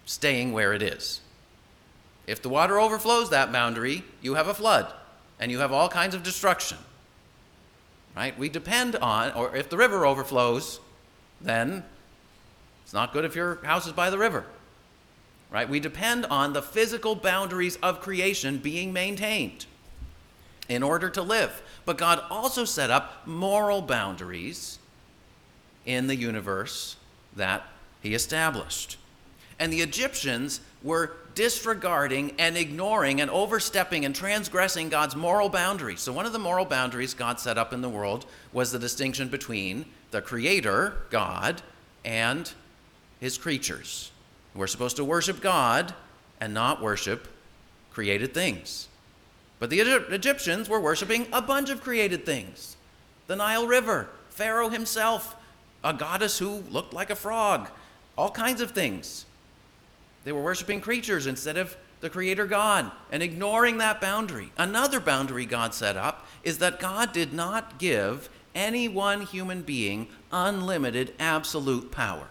staying 0.04 0.52
where 0.52 0.72
it 0.72 0.82
is. 0.82 1.20
If 2.26 2.42
the 2.42 2.48
water 2.48 2.78
overflows 2.78 3.30
that 3.30 3.52
boundary, 3.52 4.04
you 4.20 4.34
have 4.34 4.48
a 4.48 4.54
flood 4.54 4.92
and 5.38 5.50
you 5.50 5.58
have 5.60 5.72
all 5.72 5.88
kinds 5.88 6.14
of 6.14 6.22
destruction. 6.22 6.78
Right? 8.16 8.36
We 8.38 8.48
depend 8.48 8.96
on, 8.96 9.32
or 9.32 9.54
if 9.54 9.68
the 9.68 9.76
river 9.76 10.04
overflows, 10.04 10.80
then 11.40 11.84
it's 12.82 12.92
not 12.92 13.12
good 13.12 13.24
if 13.24 13.36
your 13.36 13.56
house 13.64 13.86
is 13.86 13.92
by 13.92 14.10
the 14.10 14.18
river. 14.18 14.44
Right? 15.50 15.68
We 15.68 15.80
depend 15.80 16.26
on 16.26 16.52
the 16.52 16.62
physical 16.62 17.14
boundaries 17.14 17.76
of 17.76 18.00
creation 18.00 18.58
being 18.58 18.92
maintained 18.92 19.66
in 20.68 20.82
order 20.82 21.08
to 21.10 21.22
live. 21.22 21.62
But 21.84 21.96
God 21.96 22.22
also 22.30 22.64
set 22.64 22.90
up 22.90 23.26
moral 23.26 23.80
boundaries 23.80 24.78
in 25.86 26.06
the 26.06 26.16
universe 26.16 26.96
that 27.36 27.64
he 28.02 28.14
established. 28.14 28.96
And 29.58 29.72
the 29.72 29.80
Egyptians 29.80 30.60
were 30.82 31.16
disregarding 31.34 32.32
and 32.38 32.56
ignoring 32.56 33.20
and 33.20 33.30
overstepping 33.30 34.04
and 34.04 34.14
transgressing 34.14 34.88
God's 34.88 35.16
moral 35.16 35.48
boundaries. 35.48 36.00
So, 36.00 36.12
one 36.12 36.26
of 36.26 36.32
the 36.32 36.38
moral 36.38 36.64
boundaries 36.64 37.14
God 37.14 37.40
set 37.40 37.58
up 37.58 37.72
in 37.72 37.80
the 37.80 37.88
world 37.88 38.26
was 38.52 38.70
the 38.70 38.78
distinction 38.78 39.28
between 39.28 39.86
the 40.10 40.22
Creator, 40.22 40.96
God, 41.10 41.62
and 42.04 42.52
his 43.20 43.38
creatures. 43.38 44.10
We're 44.54 44.66
supposed 44.66 44.96
to 44.96 45.04
worship 45.04 45.40
God 45.40 45.94
and 46.40 46.54
not 46.54 46.82
worship 46.82 47.28
created 47.92 48.32
things. 48.32 48.88
But 49.58 49.70
the 49.70 49.80
Egyptians 49.80 50.68
were 50.68 50.80
worshiping 50.80 51.26
a 51.32 51.42
bunch 51.42 51.70
of 51.70 51.80
created 51.80 52.24
things 52.24 52.76
the 53.26 53.36
Nile 53.36 53.66
River, 53.66 54.08
Pharaoh 54.30 54.70
himself, 54.70 55.36
a 55.82 55.92
goddess 55.92 56.38
who 56.38 56.62
looked 56.70 56.92
like 56.92 57.10
a 57.10 57.16
frog, 57.16 57.68
all 58.16 58.30
kinds 58.30 58.60
of 58.60 58.72
things. 58.72 59.26
They 60.24 60.32
were 60.32 60.42
worshiping 60.42 60.80
creatures 60.80 61.26
instead 61.26 61.56
of 61.56 61.76
the 62.00 62.10
Creator 62.10 62.46
God 62.46 62.90
and 63.10 63.22
ignoring 63.22 63.78
that 63.78 64.00
boundary. 64.00 64.52
Another 64.56 65.00
boundary 65.00 65.46
God 65.46 65.74
set 65.74 65.96
up 65.96 66.26
is 66.42 66.58
that 66.58 66.80
God 66.80 67.12
did 67.12 67.32
not 67.32 67.78
give 67.78 68.28
any 68.54 68.88
one 68.88 69.22
human 69.22 69.62
being 69.62 70.08
unlimited 70.32 71.14
absolute 71.18 71.90
power. 71.90 72.28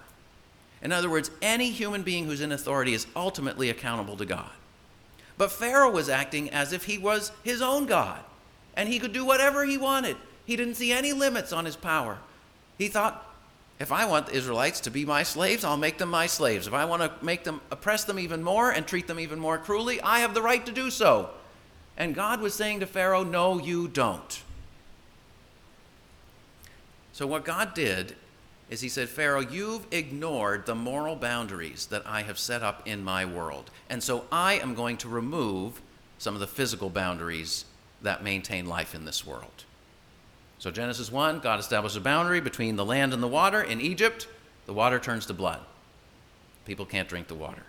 In 0.82 0.92
other 0.92 1.10
words, 1.10 1.32
any 1.42 1.72
human 1.72 2.04
being 2.04 2.26
who's 2.26 2.42
in 2.42 2.52
authority 2.52 2.94
is 2.94 3.08
ultimately 3.16 3.70
accountable 3.70 4.18
to 4.18 4.26
God. 4.26 4.52
But 5.38 5.52
Pharaoh 5.52 5.92
was 5.92 6.10
acting 6.10 6.50
as 6.50 6.74
if 6.74 6.86
he 6.86 6.98
was 6.98 7.32
his 7.44 7.62
own 7.62 7.86
God 7.86 8.20
and 8.76 8.88
he 8.88 9.00
could 9.00 9.14
do 9.14 9.26
whatever 9.26 9.66
he 9.66 9.78
wanted. 9.78 10.18
He 10.46 10.56
didn't 10.56 10.76
see 10.76 10.92
any 10.92 11.14
limits 11.14 11.52
on 11.52 11.66
his 11.66 11.76
power. 11.76 12.20
He 12.78 12.88
thought, 12.88 13.27
if 13.80 13.92
I 13.92 14.06
want 14.06 14.28
the 14.28 14.36
Israelites 14.36 14.80
to 14.82 14.92
be 14.92 15.06
my 15.06 15.24
slaves, 15.24 15.64
I'll 15.64 15.78
make 15.78 16.00
them 16.00 16.10
my 16.10 16.26
slaves. 16.26 16.66
If 16.66 16.74
I 16.74 16.86
want 16.86 17.04
to 17.04 17.26
make 17.26 17.44
them 17.44 17.62
oppress 17.70 18.06
them 18.06 18.18
even 18.18 18.42
more 18.44 18.72
and 18.72 18.88
treat 18.88 19.08
them 19.08 19.20
even 19.20 19.40
more 19.40 19.58
cruelly, 19.58 20.02
I 20.02 20.20
have 20.20 20.34
the 20.34 20.42
right 20.42 20.66
to 20.66 20.72
do 20.72 20.90
so. 20.90 21.30
And 21.96 22.16
God 22.16 22.42
was 22.42 22.54
saying 22.54 22.80
to 22.80 22.88
Pharaoh, 22.88 23.24
No, 23.24 23.60
you 23.60 23.88
don't. 23.88 24.44
So, 27.14 27.28
what 27.28 27.46
God 27.46 27.74
did 27.74 28.16
is 28.70 28.82
He 28.82 28.90
said, 28.90 29.10
Pharaoh, 29.10 29.42
you've 29.42 29.88
ignored 29.92 30.66
the 30.66 30.76
moral 30.76 31.16
boundaries 31.16 31.88
that 31.88 32.06
I 32.06 32.24
have 32.24 32.40
set 32.40 32.64
up 32.64 32.88
in 32.88 33.04
my 33.04 33.26
world. 33.26 33.72
And 33.90 34.04
so 34.04 34.26
I 34.32 34.54
am 34.56 34.76
going 34.76 34.98
to 34.98 35.10
remove 35.10 35.82
some 36.18 36.34
of 36.34 36.40
the 36.40 36.48
physical 36.48 36.90
boundaries 36.90 37.66
that 38.02 38.24
maintain 38.24 38.66
life 38.66 38.94
in 38.94 39.06
this 39.06 39.26
world. 39.26 39.64
So, 40.60 40.72
Genesis 40.72 41.12
1, 41.12 41.40
God 41.40 41.60
established 41.60 41.98
a 41.98 42.02
boundary 42.02 42.42
between 42.42 42.76
the 42.76 42.86
land 42.86 43.14
and 43.14 43.22
the 43.22 43.28
water. 43.28 43.62
In 43.62 43.80
Egypt, 43.80 44.28
the 44.66 44.74
water 44.74 45.00
turns 45.00 45.26
to 45.28 45.34
blood. 45.34 45.60
People 46.66 46.86
can't 46.86 47.08
drink 47.08 47.28
the 47.28 47.36
water. 47.36 47.64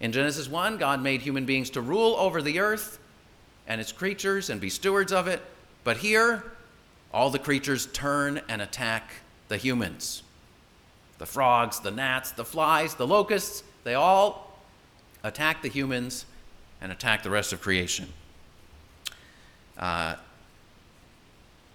In 0.00 0.12
Genesis 0.12 0.48
1, 0.48 0.78
God 0.78 1.02
made 1.02 1.20
human 1.20 1.44
beings 1.44 1.68
to 1.70 1.80
rule 1.80 2.14
over 2.16 2.40
the 2.40 2.60
earth 2.60 2.98
and 3.66 3.80
its 3.80 3.92
creatures 3.92 4.50
and 4.50 4.60
be 4.60 4.70
stewards 4.70 5.12
of 5.12 5.28
it. 5.28 5.42
But 5.84 5.98
here, 5.98 6.44
all 7.12 7.30
the 7.30 7.38
creatures 7.38 7.86
turn 7.86 8.40
and 8.48 8.62
attack 8.62 9.10
the 9.48 9.56
humans. 9.56 10.22
The 11.18 11.26
frogs, 11.26 11.80
the 11.80 11.90
gnats, 11.90 12.32
the 12.32 12.44
flies, 12.44 12.94
the 12.94 13.06
locusts, 13.06 13.62
they 13.84 13.94
all 13.94 14.56
attack 15.22 15.60
the 15.60 15.68
humans 15.68 16.24
and 16.80 16.90
attack 16.90 17.22
the 17.22 17.30
rest 17.30 17.52
of 17.52 17.60
creation. 17.60 18.08
Uh, 19.76 20.16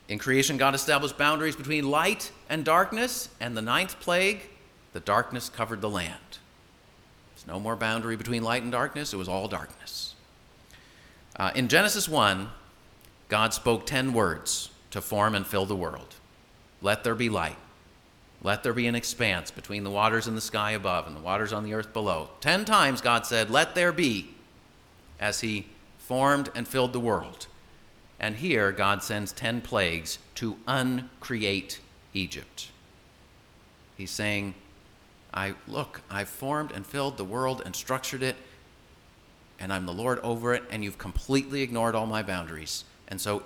in 0.07 0.19
creation, 0.19 0.57
God 0.57 0.75
established 0.75 1.17
boundaries 1.17 1.55
between 1.55 1.89
light 1.89 2.31
and 2.49 2.63
darkness, 2.63 3.29
and 3.39 3.57
the 3.57 3.61
ninth 3.61 3.99
plague, 3.99 4.49
the 4.93 4.99
darkness 4.99 5.49
covered 5.49 5.81
the 5.81 5.89
land. 5.89 6.19
There's 7.33 7.47
no 7.47 7.59
more 7.59 7.75
boundary 7.75 8.15
between 8.15 8.43
light 8.43 8.63
and 8.63 8.71
darkness, 8.71 9.13
it 9.13 9.17
was 9.17 9.27
all 9.27 9.47
darkness. 9.47 10.13
Uh, 11.37 11.51
in 11.55 11.67
Genesis 11.67 12.07
1, 12.07 12.49
God 13.29 13.53
spoke 13.53 13.85
10 13.85 14.13
words 14.13 14.69
to 14.91 15.01
form 15.01 15.35
and 15.35 15.45
fill 15.45 15.65
the 15.65 15.75
world. 15.75 16.15
Let 16.81 17.03
there 17.03 17.15
be 17.15 17.29
light. 17.29 17.57
Let 18.43 18.61
there 18.61 18.73
be 18.73 18.85
an 18.85 18.95
expanse 18.95 19.49
between 19.49 19.83
the 19.83 19.89
waters 19.89 20.27
in 20.27 20.35
the 20.35 20.41
sky 20.41 20.71
above 20.71 21.07
and 21.07 21.15
the 21.15 21.21
waters 21.21 21.51
on 21.51 21.63
the 21.63 21.73
earth 21.73 21.93
below. 21.93 22.29
Ten 22.41 22.63
times 22.63 23.01
God 23.01 23.25
said, 23.25 23.49
Let 23.49 23.73
there 23.73 23.91
be, 23.91 24.35
as 25.19 25.41
He 25.41 25.67
formed 25.97 26.51
and 26.53 26.67
filled 26.67 26.93
the 26.93 26.99
world. 26.99 27.47
And 28.19 28.38
here, 28.38 28.71
God 28.71 29.04
sends 29.04 29.32
10 29.34 29.62
plagues 29.62 30.19
to 30.36 30.58
uncreate 30.67 31.80
Egypt. 32.13 32.69
He's 33.97 34.12
saying, 34.12 34.56
I 35.34 35.56
look, 35.67 36.01
I've 36.10 36.30
formed 36.30 36.71
and 36.71 36.86
filled 36.86 37.17
the 37.17 37.25
world 37.25 37.62
and 37.65 37.75
structured 37.75 38.23
it, 38.23 38.38
and 39.60 39.71
I'm 39.71 39.86
the 39.86 39.93
Lord 39.93 40.19
over 40.19 40.54
it, 40.54 40.63
and 40.69 40.84
you've 40.84 40.97
completely 40.97 41.62
ignored 41.62 41.95
all 41.95 42.06
my 42.06 42.23
boundaries. 42.23 42.86
And 43.08 43.19
so 43.19 43.43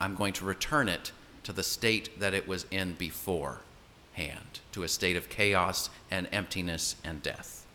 I'm 0.00 0.14
going 0.14 0.32
to 0.34 0.44
return 0.44 0.88
it 0.88 1.12
to 1.42 1.52
the 1.52 1.62
state 1.62 2.20
that 2.20 2.34
it 2.34 2.46
was 2.46 2.66
in 2.70 2.94
beforehand, 2.94 4.60
to 4.72 4.84
a 4.84 4.88
state 4.88 5.16
of 5.16 5.28
chaos 5.28 5.90
and 6.10 6.28
emptiness 6.30 6.96
and 7.04 7.22
death. 7.22 7.66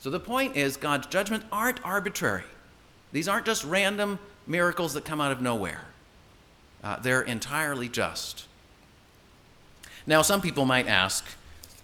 So 0.00 0.10
the 0.10 0.20
point 0.20 0.56
is, 0.56 0.76
God's 0.76 1.06
judgments 1.06 1.46
aren't 1.50 1.84
arbitrary. 1.84 2.44
These 3.12 3.28
aren't 3.28 3.46
just 3.46 3.64
random 3.64 4.18
miracles 4.46 4.94
that 4.94 5.04
come 5.04 5.20
out 5.20 5.32
of 5.32 5.40
nowhere, 5.40 5.82
uh, 6.82 6.98
they're 7.00 7.22
entirely 7.22 7.88
just. 7.88 8.46
Now, 10.06 10.22
some 10.22 10.40
people 10.40 10.64
might 10.66 10.86
ask, 10.86 11.24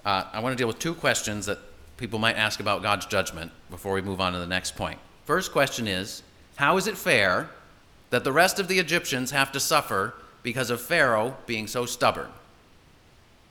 uh, 0.04 0.24
I 0.32 0.40
want 0.40 0.52
to 0.52 0.56
deal 0.56 0.68
with 0.68 0.78
two 0.78 0.94
questions 0.94 1.46
that 1.46 1.58
people 1.96 2.18
might 2.18 2.36
ask 2.36 2.60
about 2.60 2.82
God's 2.82 3.06
judgment 3.06 3.52
before 3.70 3.94
we 3.94 4.02
move 4.02 4.20
on 4.20 4.32
to 4.32 4.38
the 4.38 4.46
next 4.46 4.76
point. 4.76 4.98
First 5.24 5.52
question 5.52 5.86
is 5.86 6.22
How 6.56 6.76
is 6.76 6.86
it 6.86 6.98
fair 6.98 7.48
that 8.10 8.24
the 8.24 8.32
rest 8.32 8.58
of 8.58 8.68
the 8.68 8.78
Egyptians 8.78 9.30
have 9.30 9.52
to 9.52 9.60
suffer 9.60 10.14
because 10.42 10.70
of 10.70 10.80
Pharaoh 10.80 11.36
being 11.46 11.66
so 11.66 11.86
stubborn? 11.86 12.30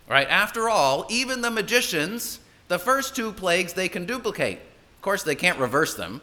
Right? 0.08 0.28
After 0.28 0.70
all, 0.70 1.06
even 1.10 1.42
the 1.42 1.52
magicians, 1.52 2.40
the 2.68 2.80
first 2.80 3.16
two 3.16 3.32
plagues 3.32 3.74
they 3.74 3.90
can 3.90 4.06
duplicate. 4.06 4.58
Of 4.58 5.02
course, 5.02 5.24
they 5.24 5.36
can't 5.36 5.60
reverse 5.60 5.94
them, 5.96 6.22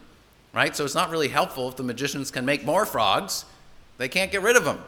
right? 0.57 0.75
So 0.75 0.87
it's 0.87 0.95
not 0.95 1.11
really 1.11 1.29
helpful 1.29 1.69
if 1.69 1.77
the 1.77 1.83
magicians 1.83 2.31
can 2.31 2.47
make 2.47 2.65
more 2.65 2.87
frogs. 2.87 3.45
They 3.99 4.09
can't 4.09 4.33
get 4.33 4.41
rid 4.43 4.57
of 4.57 4.65
them. 4.65 4.81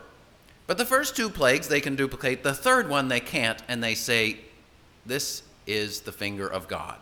But 0.67 0.79
the 0.79 0.87
first 0.87 1.15
two 1.15 1.29
plagues 1.29 1.69
they 1.69 1.83
can 1.83 1.95
duplicate. 1.95 2.43
The 2.43 2.55
third 2.55 2.89
one 2.89 3.09
they 3.09 3.21
can't, 3.21 3.63
and 3.69 3.85
they 3.85 3.95
say, 3.95 4.39
This 5.05 5.43
is 5.67 6.01
the 6.01 6.13
finger 6.13 6.49
of 6.49 6.69
God. 6.69 6.97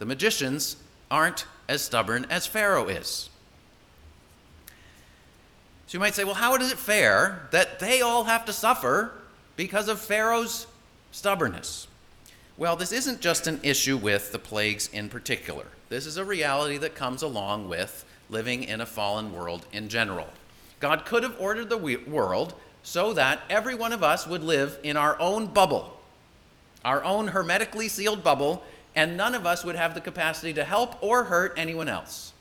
The 0.00 0.06
magicians 0.06 0.76
aren't 1.08 1.46
as 1.68 1.82
stubborn 1.82 2.26
as 2.28 2.46
Pharaoh 2.48 2.88
is. 2.88 3.30
So 5.86 5.96
you 5.96 6.00
might 6.00 6.14
say, 6.14 6.24
well, 6.24 6.34
how 6.34 6.56
is 6.56 6.72
it 6.72 6.78
fair 6.78 7.46
that 7.52 7.78
they 7.78 8.00
all 8.00 8.24
have 8.24 8.44
to 8.46 8.52
suffer 8.52 9.12
because 9.56 9.86
of 9.86 10.00
Pharaoh's 10.00 10.66
stubbornness? 11.12 11.86
Well, 12.56 12.74
this 12.74 12.90
isn't 12.90 13.20
just 13.20 13.46
an 13.46 13.60
issue 13.62 13.96
with 13.96 14.32
the 14.32 14.38
plagues 14.38 14.88
in 14.92 15.08
particular. 15.08 15.66
This 15.88 16.06
is 16.06 16.16
a 16.16 16.24
reality 16.24 16.78
that 16.78 16.94
comes 16.94 17.22
along 17.22 17.68
with 17.68 18.04
living 18.30 18.64
in 18.64 18.80
a 18.80 18.86
fallen 18.86 19.32
world 19.32 19.66
in 19.72 19.88
general. 19.88 20.28
God 20.80 21.04
could 21.04 21.22
have 21.22 21.40
ordered 21.40 21.68
the 21.68 21.98
world 22.06 22.54
so 22.82 23.12
that 23.14 23.40
every 23.48 23.74
one 23.74 23.92
of 23.92 24.02
us 24.02 24.26
would 24.26 24.42
live 24.42 24.78
in 24.82 24.96
our 24.96 25.18
own 25.20 25.46
bubble, 25.46 25.98
our 26.84 27.02
own 27.04 27.28
hermetically 27.28 27.88
sealed 27.88 28.22
bubble, 28.22 28.62
and 28.94 29.16
none 29.16 29.34
of 29.34 29.46
us 29.46 29.64
would 29.64 29.76
have 29.76 29.94
the 29.94 30.00
capacity 30.00 30.52
to 30.52 30.64
help 30.64 31.02
or 31.02 31.24
hurt 31.24 31.54
anyone 31.56 31.88
else. 31.88 32.32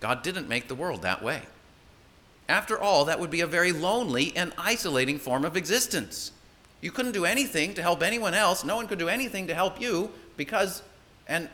God 0.00 0.22
didn't 0.22 0.48
make 0.48 0.68
the 0.68 0.74
world 0.74 1.02
that 1.02 1.22
way. 1.22 1.42
After 2.48 2.78
all, 2.78 3.04
that 3.06 3.20
would 3.20 3.30
be 3.30 3.40
a 3.40 3.46
very 3.46 3.72
lonely 3.72 4.32
and 4.36 4.52
isolating 4.56 5.18
form 5.18 5.44
of 5.44 5.56
existence. 5.56 6.32
You 6.80 6.92
couldn't 6.92 7.12
do 7.12 7.24
anything 7.24 7.74
to 7.74 7.82
help 7.82 8.02
anyone 8.02 8.34
else. 8.34 8.64
No 8.64 8.76
one 8.76 8.86
could 8.86 8.98
do 8.98 9.08
anything 9.08 9.48
to 9.48 9.54
help 9.54 9.80
you 9.80 10.10
because, 10.36 10.82
and 11.26 11.48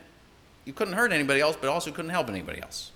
you 0.64 0.72
couldn't 0.72 0.94
hurt 0.94 1.12
anybody 1.12 1.40
else, 1.40 1.56
but 1.60 1.68
also 1.68 1.90
couldn't 1.90 2.10
help 2.10 2.28
anybody 2.28 2.60
else. 2.60 2.90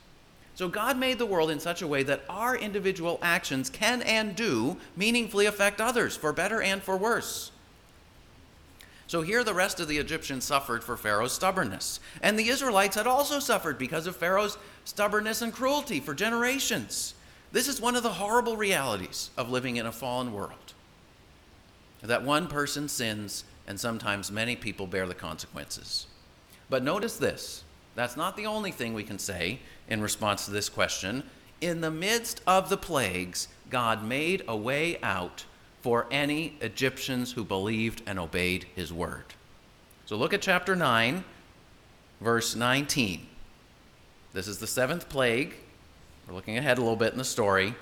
So 0.55 0.69
God 0.69 0.99
made 0.99 1.19
the 1.19 1.27
world 1.27 1.51
in 1.51 1.61
such 1.61 1.83
a 1.83 1.87
way 1.87 2.03
that 2.03 2.25
our 2.29 2.57
individual 2.57 3.19
actions 3.23 3.71
can 3.71 4.03
and 4.03 4.35
do 4.35 4.77
meaningfully 4.97 5.47
affect 5.47 5.81
others, 5.81 6.17
for 6.17 6.33
better 6.33 6.61
and 6.61 6.83
for 6.83 6.97
worse. 6.97 7.53
So 9.07 9.23
here 9.23 9.45
the 9.45 9.55
rest 9.55 9.79
of 9.79 9.89
the 9.89 9.99
Egyptians 9.99 10.45
suffered 10.45 10.83
for 10.83 10.97
Pharaoh's 10.97 11.33
stubbornness. 11.33 12.01
And 12.21 12.37
the 12.37 12.49
Israelites 12.49 12.97
had 12.97 13.07
also 13.07 13.39
suffered 13.39 13.79
because 13.79 14.07
of 14.07 14.17
Pharaoh's 14.17 14.59
stubbornness 14.85 15.43
and 15.43 15.53
cruelty 15.53 16.01
for 16.01 16.13
generations. 16.13 17.15
This 17.53 17.69
is 17.69 17.81
one 17.81 17.97
of 17.97 18.03
the 18.03 18.15
horrible 18.15 18.57
realities 18.57 19.31
of 19.37 19.51
living 19.51 19.77
in 19.77 19.87
a 19.87 19.93
fallen 19.93 20.33
world 20.33 20.75
that 22.03 22.23
one 22.23 22.49
person 22.49 22.89
sins 22.89 23.45
and 23.67 23.79
sometimes 23.79 24.31
many 24.31 24.57
people 24.57 24.87
bear 24.87 25.07
the 25.07 25.15
consequences. 25.15 26.08
But 26.71 26.83
notice 26.83 27.17
this 27.17 27.65
that's 27.95 28.17
not 28.17 28.37
the 28.37 28.47
only 28.47 28.71
thing 28.71 28.95
we 28.95 29.03
can 29.03 29.19
say 29.19 29.59
in 29.89 30.01
response 30.01 30.45
to 30.45 30.51
this 30.51 30.69
question. 30.69 31.25
In 31.61 31.81
the 31.81 31.91
midst 31.91 32.41
of 32.47 32.69
the 32.69 32.77
plagues, 32.77 33.49
God 33.71 34.05
made 34.05 34.45
a 34.47 34.57
way 34.57 34.99
out 35.03 35.45
for 35.83 36.07
any 36.11 36.57
Egyptians 36.61 37.33
who 37.33 37.45
believed 37.45 38.03
and 38.07 38.19
obeyed 38.19 38.67
his 38.77 38.93
word. 38.93 39.25
So 40.07 40.17
look 40.17 40.33
at 40.33 40.43
chapter 40.43 40.77
9, 40.77 41.25
verse 42.21 42.55
19. 42.55 43.27
This 44.33 44.47
is 44.47 44.59
the 44.59 44.67
seventh 44.67 45.09
plague. 45.09 45.55
We're 46.27 46.35
looking 46.35 46.59
ahead 46.59 46.79
a 46.79 46.81
little 46.81 46.97
bit 46.97 47.13
in 47.13 47.19
the 47.19 47.25
story. 47.25 47.75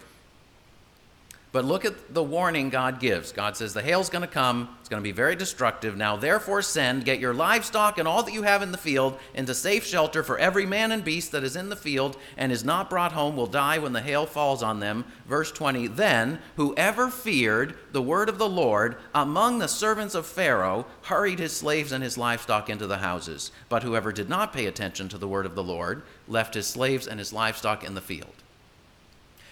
But 1.53 1.65
look 1.65 1.85
at 1.85 2.13
the 2.13 2.23
warning 2.23 2.69
God 2.69 3.01
gives. 3.01 3.33
God 3.33 3.57
says, 3.57 3.73
The 3.73 3.81
hail's 3.81 4.11
going 4.11 4.23
to 4.23 4.29
come. 4.29 4.77
It's 4.81 4.89
going 4.89 5.03
to 5.03 5.09
be 5.09 5.13
very 5.13 5.35
destructive. 5.35 5.97
Now, 5.97 6.17
therefore, 6.17 6.61
send, 6.61 7.05
get 7.05 7.19
your 7.19 7.33
livestock 7.33 7.99
and 7.99 8.07
all 8.07 8.23
that 8.25 8.35
you 8.35 8.43
have 8.43 8.63
in 8.63 8.73
the 8.73 8.79
field 8.79 9.19
into 9.33 9.55
safe 9.55 9.87
shelter, 9.87 10.23
for 10.23 10.39
every 10.39 10.67
man 10.67 10.93
and 10.93 11.03
beast 11.05 11.33
that 11.33 11.45
is 11.45 11.57
in 11.57 11.69
the 11.69 11.77
field 11.77 12.19
and 12.37 12.53
is 12.53 12.65
not 12.65 12.91
brought 12.91 13.13
home 13.13 13.37
will 13.37 13.47
die 13.47 13.79
when 13.79 13.93
the 13.93 14.03
hail 14.03 14.27
falls 14.27 14.63
on 14.63 14.81
them. 14.81 15.05
Verse 15.27 15.51
20 15.51 15.87
Then 15.87 16.41
whoever 16.57 17.09
feared 17.09 17.77
the 17.93 18.03
word 18.03 18.29
of 18.29 18.39
the 18.39 18.49
Lord 18.49 18.97
among 19.15 19.59
the 19.59 19.69
servants 19.69 20.15
of 20.15 20.27
Pharaoh 20.27 20.85
hurried 21.05 21.39
his 21.39 21.57
slaves 21.57 21.93
and 21.93 22.05
his 22.05 22.19
livestock 22.19 22.69
into 22.69 22.87
the 22.87 22.99
houses. 22.99 23.51
But 23.69 23.83
whoever 23.83 24.13
did 24.13 24.29
not 24.29 24.53
pay 24.53 24.67
attention 24.67 25.09
to 25.09 25.19
the 25.19 25.29
word 25.29 25.47
of 25.47 25.55
the 25.55 25.65
Lord 25.65 26.03
left 26.29 26.55
his 26.55 26.67
slaves 26.67 27.07
and 27.07 27.19
his 27.19 27.33
livestock 27.33 27.83
in 27.85 27.95
the 27.95 28.01
field. 28.01 28.43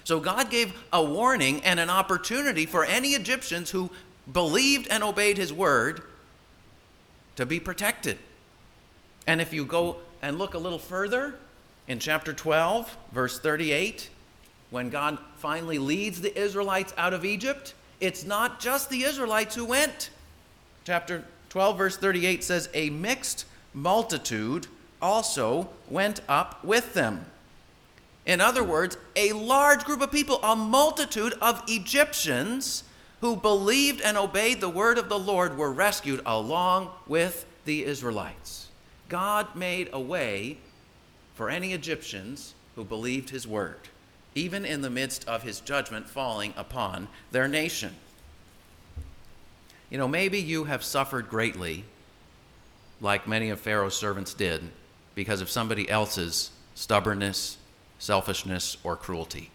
So 0.05 0.21
God 0.21 0.51
gave 0.51 0.75
a 0.93 1.03
warning 1.03 1.63
and 1.65 1.81
an 1.81 1.91
opportunity 1.91 2.67
for 2.67 2.85
any 2.85 3.11
Egyptians 3.11 3.71
who 3.71 3.91
believed 4.31 4.87
and 4.91 5.03
obeyed 5.03 5.39
his 5.39 5.53
word 5.53 6.03
to 7.37 7.47
be 7.47 7.59
protected. 7.59 8.19
And 9.27 9.41
if 9.41 9.53
you 9.53 9.65
go 9.65 9.97
and 10.23 10.39
look 10.39 10.55
a 10.55 10.59
little 10.59 10.79
further 10.79 11.35
in 11.89 11.99
chapter 11.99 12.33
12, 12.33 12.97
verse 13.13 13.39
38, 13.41 14.11
when 14.71 14.91
God 14.91 15.19
finally 15.37 15.79
leads 15.79 16.21
the 16.21 16.39
Israelites 16.39 16.93
out 16.97 17.15
of 17.15 17.25
Egypt, 17.25 17.75
it's 18.01 18.25
not 18.25 18.61
just 18.61 18.91
the 18.91 19.05
Israelites 19.05 19.55
who 19.55 19.65
went. 19.65 20.11
Chapter 20.85 21.25
12, 21.49 21.79
verse 21.79 21.97
38 21.97 22.45
says, 22.45 22.69
A 22.75 22.91
mixed 22.91 23.47
multitude 23.73 24.67
also 25.01 25.69
went 25.89 26.21
up 26.29 26.63
with 26.65 26.93
them. 26.95 27.25
In 28.27 28.41
other 28.41 28.65
words, 28.65 28.97
a 29.17 29.33
large 29.33 29.85
group 29.85 30.01
of 30.01 30.11
people, 30.11 30.41
a 30.43 30.57
multitude 30.57 31.35
of 31.41 31.63
Egyptians 31.69 32.85
who 33.21 33.37
believed 33.37 34.01
and 34.01 34.17
obeyed 34.17 34.61
the 34.61 34.69
word 34.69 34.99
of 34.99 35.09
the 35.09 35.19
Lord 35.19 35.57
were 35.57 35.73
rescued 35.73 36.21
along 36.25 36.91
with 37.07 37.47
the 37.65 37.85
Israelites. 37.85 38.69
God 39.09 39.55
made 39.55 39.91
a 39.93 40.01
way 40.01 40.59
for 41.35 41.51
any 41.51 41.73
Egyptians 41.73 42.55
who 42.77 42.85
believed 42.85 43.31
his 43.31 43.47
word, 43.47 43.77
even 44.35 44.65
in 44.65 44.81
the 44.81 44.91
midst 44.91 45.27
of 45.29 45.43
his 45.43 45.61
judgment 45.61 46.09
falling 46.09 46.55
upon 46.57 47.09
their 47.31 47.49
nation. 47.49 47.95
You 49.91 49.99
know, 49.99 50.09
maybe 50.09 50.41
you 50.41 50.65
have 50.65 50.83
suffered 50.83 51.29
greatly, 51.29 51.85
like 53.01 53.29
many 53.29 53.51
of 53.51 53.61
Pharaoh's 53.61 53.97
servants 53.97 54.33
did, 54.35 54.63
because 55.15 55.41
of 55.41 55.51
somebody 55.51 55.89
else's 55.89 56.51
stubbornness 56.75 57.59
selfishness, 58.05 58.77
or 58.85 58.97
cruelty. 58.97 59.51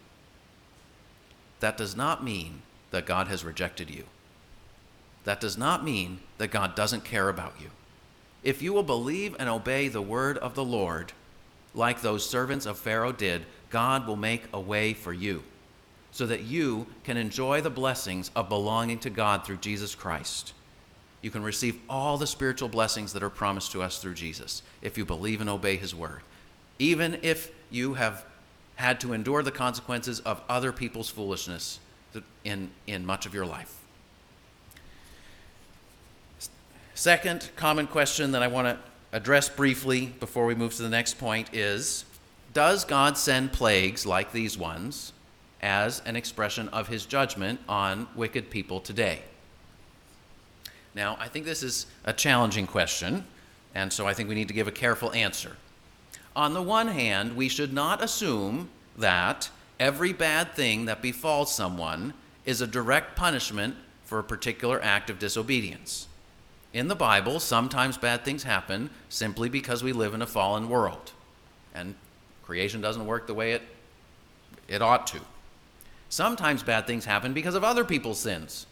That 1.60 1.76
does 1.76 1.94
not 1.94 2.24
mean 2.24 2.62
that 2.90 3.06
God 3.06 3.28
has 3.28 3.44
rejected 3.44 3.88
you. 3.88 4.04
That 5.22 5.40
does 5.40 5.56
not 5.56 5.84
mean 5.84 6.18
that 6.38 6.50
God 6.50 6.74
doesn't 6.74 7.04
care 7.04 7.28
about 7.28 7.54
you. 7.60 7.70
If 8.42 8.60
you 8.60 8.72
will 8.72 8.82
believe 8.82 9.36
and 9.38 9.48
obey 9.48 9.86
the 9.86 10.02
word 10.02 10.36
of 10.38 10.56
the 10.56 10.64
Lord, 10.64 11.12
like 11.74 12.00
those 12.00 12.28
servants 12.28 12.66
of 12.66 12.76
Pharaoh 12.76 13.12
did, 13.12 13.46
God 13.68 14.08
will 14.08 14.16
make 14.16 14.42
a 14.52 14.58
way 14.58 14.94
for 14.94 15.12
you 15.12 15.44
so 16.10 16.26
that 16.26 16.42
you 16.42 16.88
can 17.04 17.16
enjoy 17.16 17.60
the 17.60 17.70
blessings 17.70 18.32
of 18.34 18.48
belonging 18.48 18.98
to 18.98 19.10
God 19.10 19.44
through 19.44 19.58
Jesus 19.58 19.94
Christ. 19.94 20.54
You 21.22 21.30
can 21.30 21.44
receive 21.44 21.78
all 21.88 22.16
the 22.16 22.26
spiritual 22.26 22.68
blessings 22.68 23.12
that 23.12 23.22
are 23.22 23.30
promised 23.30 23.70
to 23.72 23.82
us 23.82 23.98
through 23.98 24.14
Jesus 24.14 24.62
if 24.82 24.98
you 24.98 25.04
believe 25.04 25.40
and 25.40 25.50
obey 25.50 25.76
his 25.76 25.94
word. 25.94 26.22
Even 26.80 27.20
if 27.22 27.52
you 27.70 27.94
have 27.94 28.24
had 28.80 28.98
to 28.98 29.12
endure 29.12 29.42
the 29.42 29.50
consequences 29.52 30.20
of 30.20 30.40
other 30.48 30.72
people's 30.72 31.10
foolishness 31.10 31.78
in, 32.44 32.70
in 32.86 33.04
much 33.04 33.26
of 33.26 33.34
your 33.34 33.44
life. 33.44 33.76
Second 36.94 37.50
common 37.56 37.86
question 37.86 38.32
that 38.32 38.42
I 38.42 38.48
want 38.48 38.68
to 38.68 38.78
address 39.12 39.48
briefly 39.50 40.06
before 40.06 40.46
we 40.46 40.54
move 40.54 40.74
to 40.76 40.82
the 40.82 40.88
next 40.88 41.18
point 41.18 41.52
is 41.52 42.04
Does 42.54 42.84
God 42.84 43.18
send 43.18 43.52
plagues 43.52 44.06
like 44.06 44.32
these 44.32 44.56
ones 44.56 45.12
as 45.60 46.00
an 46.06 46.16
expression 46.16 46.68
of 46.68 46.88
his 46.88 47.04
judgment 47.04 47.60
on 47.68 48.08
wicked 48.14 48.48
people 48.48 48.80
today? 48.80 49.22
Now, 50.94 51.16
I 51.20 51.28
think 51.28 51.44
this 51.44 51.62
is 51.62 51.86
a 52.04 52.12
challenging 52.12 52.66
question, 52.66 53.24
and 53.74 53.92
so 53.92 54.06
I 54.06 54.14
think 54.14 54.28
we 54.28 54.34
need 54.34 54.48
to 54.48 54.54
give 54.54 54.68
a 54.68 54.72
careful 54.72 55.12
answer. 55.12 55.56
On 56.40 56.54
the 56.54 56.62
one 56.62 56.88
hand, 56.88 57.36
we 57.36 57.50
should 57.50 57.70
not 57.70 58.02
assume 58.02 58.70
that 58.96 59.50
every 59.78 60.14
bad 60.14 60.54
thing 60.54 60.86
that 60.86 61.02
befalls 61.02 61.54
someone 61.54 62.14
is 62.46 62.62
a 62.62 62.66
direct 62.66 63.14
punishment 63.14 63.76
for 64.06 64.18
a 64.18 64.24
particular 64.24 64.82
act 64.82 65.10
of 65.10 65.18
disobedience. 65.18 66.08
In 66.72 66.88
the 66.88 66.94
Bible, 66.94 67.40
sometimes 67.40 67.98
bad 67.98 68.24
things 68.24 68.44
happen 68.44 68.88
simply 69.10 69.50
because 69.50 69.84
we 69.84 69.92
live 69.92 70.14
in 70.14 70.22
a 70.22 70.26
fallen 70.26 70.70
world, 70.70 71.12
and 71.74 71.94
creation 72.42 72.80
doesn't 72.80 73.04
work 73.04 73.26
the 73.26 73.34
way 73.34 73.52
it, 73.52 73.62
it 74.66 74.80
ought 74.80 75.06
to. 75.08 75.20
Sometimes 76.08 76.62
bad 76.62 76.86
things 76.86 77.04
happen 77.04 77.34
because 77.34 77.54
of 77.54 77.64
other 77.64 77.84
people's 77.84 78.18
sins, 78.18 78.64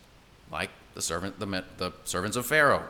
like 0.50 0.70
the, 0.94 1.02
servant, 1.02 1.38
the, 1.38 1.64
the 1.76 1.92
servants 2.04 2.38
of 2.38 2.46
Pharaoh. 2.46 2.84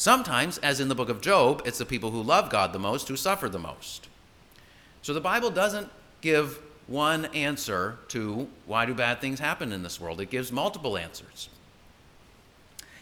Sometimes, 0.00 0.56
as 0.56 0.80
in 0.80 0.88
the 0.88 0.94
book 0.94 1.10
of 1.10 1.20
Job, 1.20 1.60
it's 1.66 1.76
the 1.76 1.84
people 1.84 2.10
who 2.10 2.22
love 2.22 2.48
God 2.48 2.72
the 2.72 2.78
most 2.78 3.06
who 3.08 3.16
suffer 3.16 3.50
the 3.50 3.58
most. 3.58 4.08
So 5.02 5.12
the 5.12 5.20
Bible 5.20 5.50
doesn't 5.50 5.90
give 6.22 6.58
one 6.86 7.26
answer 7.34 7.98
to 8.08 8.48
why 8.64 8.86
do 8.86 8.94
bad 8.94 9.20
things 9.20 9.40
happen 9.40 9.74
in 9.74 9.82
this 9.82 10.00
world, 10.00 10.18
it 10.18 10.30
gives 10.30 10.50
multiple 10.50 10.96
answers. 10.96 11.50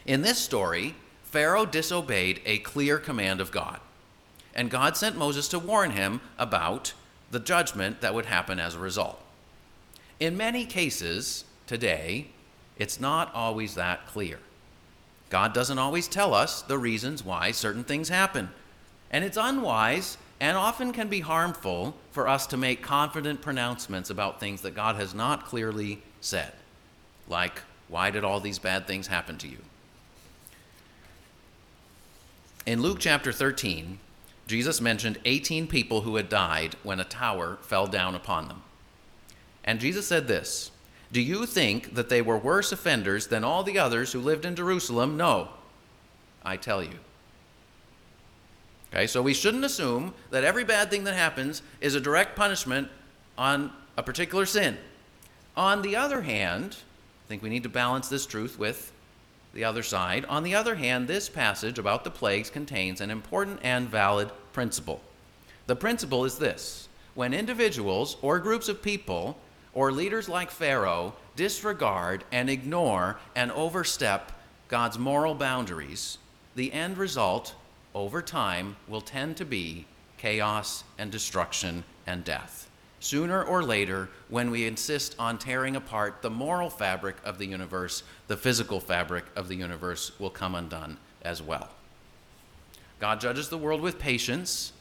In 0.05 0.23
this 0.23 0.39
story, 0.39 0.93
Pharaoh 1.23 1.65
disobeyed 1.65 2.41
a 2.45 2.57
clear 2.57 2.97
command 2.97 3.39
of 3.39 3.49
God, 3.49 3.79
and 4.53 4.69
God 4.69 4.97
sent 4.97 5.15
Moses 5.15 5.47
to 5.47 5.57
warn 5.57 5.91
him 5.91 6.19
about 6.37 6.91
the 7.31 7.39
judgment 7.39 8.01
that 8.01 8.13
would 8.13 8.25
happen 8.25 8.59
as 8.59 8.75
a 8.75 8.79
result. 8.79 9.21
In 10.19 10.35
many 10.35 10.65
cases 10.65 11.45
today, 11.65 12.27
it's 12.77 12.99
not 12.99 13.33
always 13.33 13.75
that 13.75 14.05
clear. 14.05 14.39
God 15.29 15.53
doesn't 15.53 15.77
always 15.77 16.07
tell 16.07 16.33
us 16.33 16.61
the 16.61 16.77
reasons 16.77 17.23
why 17.23 17.51
certain 17.51 17.83
things 17.83 18.09
happen. 18.09 18.49
And 19.11 19.23
it's 19.23 19.37
unwise 19.37 20.17
and 20.39 20.57
often 20.57 20.91
can 20.91 21.07
be 21.07 21.19
harmful 21.19 21.95
for 22.11 22.27
us 22.27 22.47
to 22.47 22.57
make 22.57 22.81
confident 22.81 23.41
pronouncements 23.41 24.09
about 24.09 24.39
things 24.39 24.61
that 24.61 24.75
God 24.75 24.95
has 24.95 25.13
not 25.13 25.45
clearly 25.45 26.01
said. 26.21 26.53
Like, 27.27 27.61
why 27.87 28.09
did 28.11 28.23
all 28.23 28.39
these 28.39 28.59
bad 28.59 28.87
things 28.87 29.07
happen 29.07 29.37
to 29.39 29.47
you? 29.47 29.57
In 32.65 32.81
Luke 32.81 32.99
chapter 32.99 33.31
13, 33.31 33.99
Jesus 34.47 34.81
mentioned 34.81 35.19
18 35.25 35.67
people 35.67 36.01
who 36.01 36.15
had 36.15 36.29
died 36.29 36.75
when 36.83 36.99
a 36.99 37.05
tower 37.05 37.57
fell 37.61 37.87
down 37.87 38.15
upon 38.15 38.47
them. 38.47 38.63
And 39.63 39.79
Jesus 39.79 40.07
said 40.07 40.27
this 40.27 40.71
Do 41.11 41.21
you 41.21 41.45
think 41.45 41.95
that 41.95 42.09
they 42.09 42.21
were 42.21 42.37
worse 42.37 42.71
offenders 42.71 43.27
than 43.27 43.43
all 43.43 43.63
the 43.63 43.79
others 43.79 44.11
who 44.11 44.19
lived 44.19 44.45
in 44.45 44.55
Jerusalem? 44.55 45.17
No, 45.17 45.49
I 46.43 46.55
tell 46.55 46.83
you. 46.83 46.99
Okay, 48.93 49.07
so 49.07 49.21
we 49.21 49.33
shouldn't 49.33 49.65
assume 49.65 50.13
that 50.31 50.43
every 50.43 50.63
bad 50.63 50.89
thing 50.89 51.03
that 51.03 51.15
happens 51.15 51.61
is 51.79 51.95
a 51.95 51.99
direct 51.99 52.35
punishment 52.35 52.89
on 53.37 53.71
a 53.97 54.03
particular 54.03 54.45
sin. 54.45 54.77
On 55.55 55.81
the 55.81 55.95
other 55.95 56.21
hand, 56.21 56.77
I 57.25 57.27
think 57.27 57.43
we 57.43 57.49
need 57.49 57.63
to 57.63 57.69
balance 57.69 58.07
this 58.07 58.25
truth 58.25 58.57
with 58.57 58.91
the 59.53 59.63
other 59.63 59.83
side. 59.83 60.25
On 60.25 60.43
the 60.43 60.55
other 60.55 60.75
hand, 60.75 61.07
this 61.07 61.29
passage 61.29 61.79
about 61.79 62.03
the 62.03 62.11
plagues 62.11 62.49
contains 62.49 63.01
an 63.01 63.09
important 63.09 63.59
and 63.63 63.89
valid 63.89 64.31
principle. 64.53 65.01
The 65.67 65.75
principle 65.75 66.25
is 66.25 66.37
this 66.37 66.87
when 67.13 67.33
individuals 67.33 68.17
or 68.21 68.39
groups 68.39 68.69
of 68.69 68.81
people 68.81 69.37
or 69.79 69.93
leaders 69.93 70.27
like 70.27 70.51
Pharaoh 70.51 71.13
disregard 71.37 72.25
and 72.33 72.49
ignore 72.49 73.17
and 73.33 73.49
overstep 73.49 74.33
God's 74.67 74.99
moral 74.99 75.33
boundaries, 75.33 76.17
the 76.53 76.73
end 76.73 76.97
result 76.97 77.55
over 77.95 78.21
time 78.21 78.75
will 78.89 78.99
tend 78.99 79.37
to 79.37 79.45
be 79.45 79.85
chaos 80.17 80.83
and 80.97 81.09
destruction 81.09 81.85
and 82.05 82.25
death. 82.25 82.69
Sooner 82.99 83.41
or 83.41 83.63
later, 83.63 84.09
when 84.27 84.51
we 84.51 84.67
insist 84.67 85.15
on 85.17 85.37
tearing 85.37 85.77
apart 85.77 86.21
the 86.21 86.29
moral 86.29 86.69
fabric 86.69 87.15
of 87.23 87.37
the 87.37 87.45
universe, 87.45 88.03
the 88.27 88.35
physical 88.35 88.81
fabric 88.81 89.23
of 89.37 89.47
the 89.47 89.55
universe 89.55 90.11
will 90.19 90.29
come 90.29 90.55
undone 90.55 90.97
as 91.21 91.41
well. 91.41 91.69
God 92.99 93.21
judges 93.21 93.47
the 93.47 93.57
world 93.57 93.79
with 93.79 93.97
patience, 93.97 94.73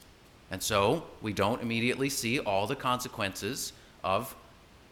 and 0.50 0.60
so 0.60 1.04
we 1.22 1.32
don't 1.32 1.62
immediately 1.62 2.08
see 2.08 2.40
all 2.40 2.66
the 2.66 2.74
consequences 2.74 3.72
of 4.02 4.34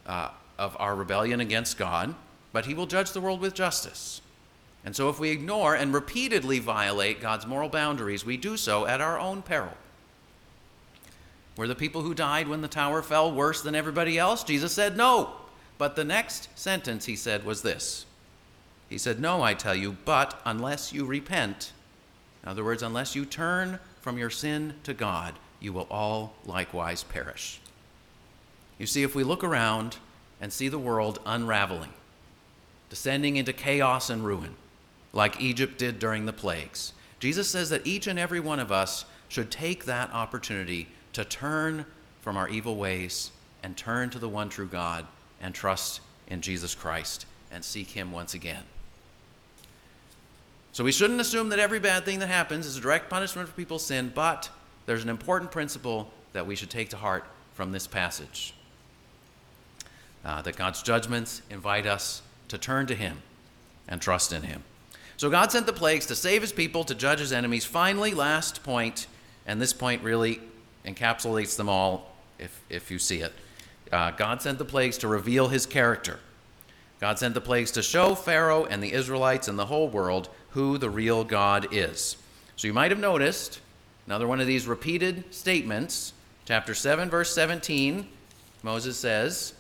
uh, 0.07 0.31
of 0.59 0.77
our 0.79 0.95
rebellion 0.95 1.40
against 1.40 1.77
God, 1.77 2.14
but 2.53 2.66
he 2.66 2.75
will 2.75 2.87
judge 2.87 3.12
the 3.12 3.21
world 3.21 3.40
with 3.40 3.55
justice. 3.55 4.21
And 4.85 4.95
so, 4.95 5.09
if 5.09 5.19
we 5.19 5.31
ignore 5.31 5.75
and 5.75 5.92
repeatedly 5.92 6.61
violate 6.61 7.21
God's 7.21 7.47
moral 7.47 7.69
boundaries, 7.69 8.25
we 8.25 8.37
do 8.37 8.57
so 8.57 8.87
at 8.87 9.01
our 9.01 9.19
own 9.19 9.42
peril. 9.42 9.73
Were 11.57 11.66
the 11.66 11.75
people 11.75 12.03
who 12.03 12.14
died 12.14 12.49
when 12.49 12.61
the 12.61 12.69
tower 12.69 13.03
fell 13.03 13.33
worse 13.33 13.62
than 13.62 13.75
everybody 13.75 14.19
else? 14.19 14.45
Jesus 14.45 14.73
said 14.73 14.97
no. 14.97 15.33
But 15.79 15.97
the 15.97 16.05
next 16.05 16.49
sentence 16.59 17.07
he 17.07 17.16
said 17.16 17.45
was 17.45 17.62
this 17.62 18.07
He 18.88 18.99
said, 18.99 19.21
No, 19.21 19.42
I 19.42 19.55
tell 19.55 19.75
you, 19.75 19.97
but 20.05 20.40
unless 20.45 20.92
you 20.92 21.05
repent, 21.05 21.73
in 22.42 22.49
other 22.49 22.64
words, 22.64 22.83
unless 22.83 23.16
you 23.16 23.25
turn 23.25 23.81
from 24.01 24.19
your 24.19 24.31
sin 24.31 24.75
to 24.85 24.95
God, 24.95 25.35
you 25.59 25.73
will 25.73 25.88
all 25.90 26.35
likewise 26.45 27.03
perish. 27.03 27.61
You 28.79 28.87
see, 28.87 29.03
if 29.03 29.15
we 29.15 29.25
look 29.25 29.43
around 29.43 29.97
and 30.41 30.53
see 30.53 30.69
the 30.69 30.79
world 30.79 31.19
unraveling, 31.25 31.93
descending 32.91 33.37
into 33.37 33.53
chaos 33.53 34.11
and 34.11 34.25
ruin, 34.25 34.55
like 35.12 35.41
Egypt 35.41 35.79
did 35.79 35.99
during 35.99 36.27
the 36.27 36.33
plagues, 36.33 36.93
Jesus 37.19 37.49
says 37.49 37.71
that 37.71 37.87
each 37.87 38.07
and 38.07 38.19
every 38.19 38.41
one 38.41 38.61
of 38.61 38.71
us 38.71 39.07
should 39.29 39.51
take 39.51 39.87
that 39.87 40.12
opportunity 40.12 40.89
to 41.15 41.25
turn 41.25 41.87
from 42.21 42.37
our 42.37 42.49
evil 42.49 42.77
ways 42.77 43.31
and 43.62 43.77
turn 43.77 44.11
to 44.11 44.19
the 44.19 44.29
one 44.29 44.51
true 44.51 44.67
God 44.67 45.07
and 45.41 45.55
trust 45.55 46.01
in 46.29 46.43
Jesus 46.43 46.75
Christ 46.75 47.25
and 47.51 47.65
seek 47.65 47.89
Him 47.91 48.12
once 48.12 48.35
again. 48.35 48.62
So 50.73 50.85
we 50.85 50.93
shouldn't 50.93 51.23
assume 51.23 51.49
that 51.49 51.59
every 51.59 51.81
bad 51.81 52.05
thing 52.05 52.19
that 52.19 52.27
happens 52.27 52.67
is 52.67 52.77
a 52.77 52.81
direct 52.83 53.09
punishment 53.09 53.49
for 53.49 53.55
people's 53.55 53.87
sin, 53.87 54.12
but 54.15 54.51
there's 54.85 55.03
an 55.03 55.09
important 55.09 55.51
principle 55.51 56.11
that 56.35 56.47
we 56.47 56.55
should 56.55 56.69
take 56.69 56.91
to 56.91 56.99
heart 56.99 57.25
from 57.55 57.73
this 57.73 57.87
passage 57.87 58.53
uh, 60.27 60.43
that 60.43 60.57
God's 60.57 60.83
judgments 60.83 61.41
invite 61.49 61.87
us 61.87 62.21
to 62.49 62.59
turn 62.59 62.87
to 62.89 62.95
Him 62.95 63.23
and 63.87 64.03
trust 64.03 64.33
in 64.33 64.43
Him. 64.43 64.65
So 65.17 65.31
God 65.31 65.53
sent 65.53 65.67
the 65.67 65.73
plagues 65.73 66.05
to 66.07 66.17
save 66.17 66.43
His 66.43 66.53
people, 66.53 66.83
to 66.85 66.95
judge 66.95 67.21
His 67.21 67.33
enemies. 67.33 67.65
Finally, 67.65 68.12
last 68.12 68.65
point, 68.65 69.07
and 69.47 69.62
this 69.62 69.73
point 69.73 70.03
really 70.03 70.41
encapsulates 70.85 71.57
them 71.57 71.69
all 71.69 72.17
if, 72.41 72.61
if 72.69 72.91
you 72.91 72.99
see 72.99 73.21
it. 73.21 73.33
Uh, 73.93 74.11
God 74.11 74.43
sent 74.43 74.59
the 74.59 74.65
plagues 74.65 74.99
to 74.99 75.09
reveal 75.09 75.49
His 75.49 75.65
character. 75.65 76.19
God 77.01 77.19
sent 77.21 77.35
the 77.35 77.41
plagues 77.41 77.71
to 77.73 77.83
show 77.83 78.15
Pharaoh 78.17 78.65
and 78.65 78.83
the 78.83 78.93
Israelites 78.93 79.47
and 79.47 79.59
the 79.59 79.67
whole 79.67 79.89
world 79.89 80.29
who 80.51 80.77
the 80.77 80.91
real 80.91 81.23
God 81.23 81.69
is. 81.71 82.17
So 82.57 82.67
you 82.67 82.75
might 82.75 82.91
have 82.91 82.99
noticed 82.99 83.61
another 84.07 84.27
one 84.27 84.41
of 84.41 84.47
these 84.47 84.67
repeated 84.67 85.33
statements. 85.33 86.15
Chapter 86.47 86.75
7, 86.75 87.11
verse 87.11 87.33
17, 87.33 88.09
Moses 88.62 88.97
says, 88.97 89.53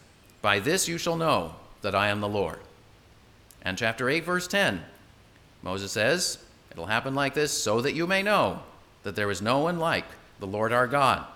by 0.46 0.60
this 0.60 0.86
you 0.86 0.96
shall 0.96 1.16
know 1.16 1.56
that 1.82 1.96
I 1.96 2.06
am 2.06 2.20
the 2.20 2.28
Lord. 2.28 2.60
And 3.62 3.76
chapter 3.76 4.08
8, 4.08 4.24
verse 4.24 4.46
10, 4.46 4.80
Moses 5.60 5.90
says, 5.90 6.38
It'll 6.70 6.86
happen 6.86 7.16
like 7.16 7.34
this 7.34 7.50
so 7.50 7.80
that 7.80 7.94
you 7.94 8.06
may 8.06 8.22
know 8.22 8.60
that 9.02 9.16
there 9.16 9.32
is 9.32 9.42
no 9.42 9.58
one 9.58 9.80
like 9.80 10.04
the 10.38 10.46
Lord 10.46 10.72
our 10.72 10.86
God. 10.86 11.26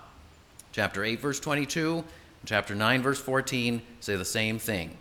Chapter 0.71 1.03
8, 1.03 1.19
verse 1.19 1.41
22, 1.41 1.95
and 1.97 2.05
chapter 2.45 2.73
9, 2.73 3.01
verse 3.01 3.19
14 3.19 3.81
say 3.99 4.15
the 4.15 4.23
same 4.23 4.57
thing. 4.57 4.95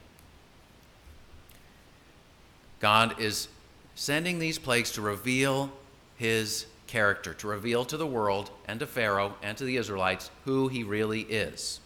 God 2.80 3.20
is 3.20 3.46
sending 3.94 4.40
these 4.40 4.58
plagues 4.58 4.90
to 4.94 5.02
reveal 5.02 5.70
his 6.16 6.66
character, 6.88 7.32
to 7.34 7.46
reveal 7.46 7.84
to 7.84 7.96
the 7.96 8.08
world 8.08 8.50
and 8.66 8.80
to 8.80 8.88
Pharaoh 8.88 9.36
and 9.40 9.56
to 9.56 9.62
the 9.62 9.76
Israelites 9.76 10.32
who 10.46 10.66
he 10.66 10.82
really 10.82 11.20
is. 11.20 11.78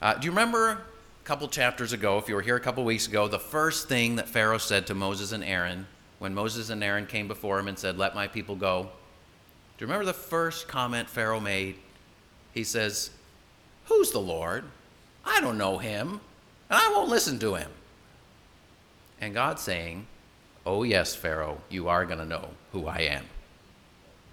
Uh, 0.00 0.14
do 0.14 0.26
you 0.26 0.30
remember 0.30 0.84
couple 1.24 1.48
chapters 1.48 1.94
ago, 1.94 2.18
if 2.18 2.28
you 2.28 2.34
were 2.34 2.42
here 2.42 2.56
a 2.56 2.60
couple 2.60 2.84
weeks 2.84 3.08
ago, 3.08 3.28
the 3.28 3.38
first 3.38 3.88
thing 3.88 4.16
that 4.16 4.28
Pharaoh 4.28 4.58
said 4.58 4.86
to 4.88 4.94
Moses 4.94 5.32
and 5.32 5.42
Aaron 5.42 5.86
when 6.18 6.34
Moses 6.34 6.68
and 6.68 6.84
Aaron 6.84 7.06
came 7.06 7.28
before 7.28 7.58
him 7.58 7.66
and 7.66 7.78
said, 7.78 7.96
Let 7.96 8.14
my 8.14 8.28
people 8.28 8.56
go. 8.56 8.82
Do 8.82 9.84
you 9.84 9.86
remember 9.86 10.04
the 10.04 10.12
first 10.12 10.68
comment 10.68 11.08
Pharaoh 11.08 11.40
made? 11.40 11.76
He 12.52 12.62
says, 12.62 13.10
Who's 13.86 14.10
the 14.10 14.20
Lord? 14.20 14.64
I 15.24 15.40
don't 15.40 15.56
know 15.56 15.78
him, 15.78 16.20
and 16.68 16.78
I 16.78 16.92
won't 16.94 17.08
listen 17.08 17.38
to 17.38 17.54
him. 17.54 17.70
And 19.18 19.32
God's 19.32 19.62
saying, 19.62 20.06
Oh, 20.66 20.82
yes, 20.82 21.14
Pharaoh, 21.16 21.58
you 21.70 21.88
are 21.88 22.04
going 22.04 22.18
to 22.18 22.26
know 22.26 22.48
who 22.72 22.86
I 22.86 22.98
am. 22.98 23.24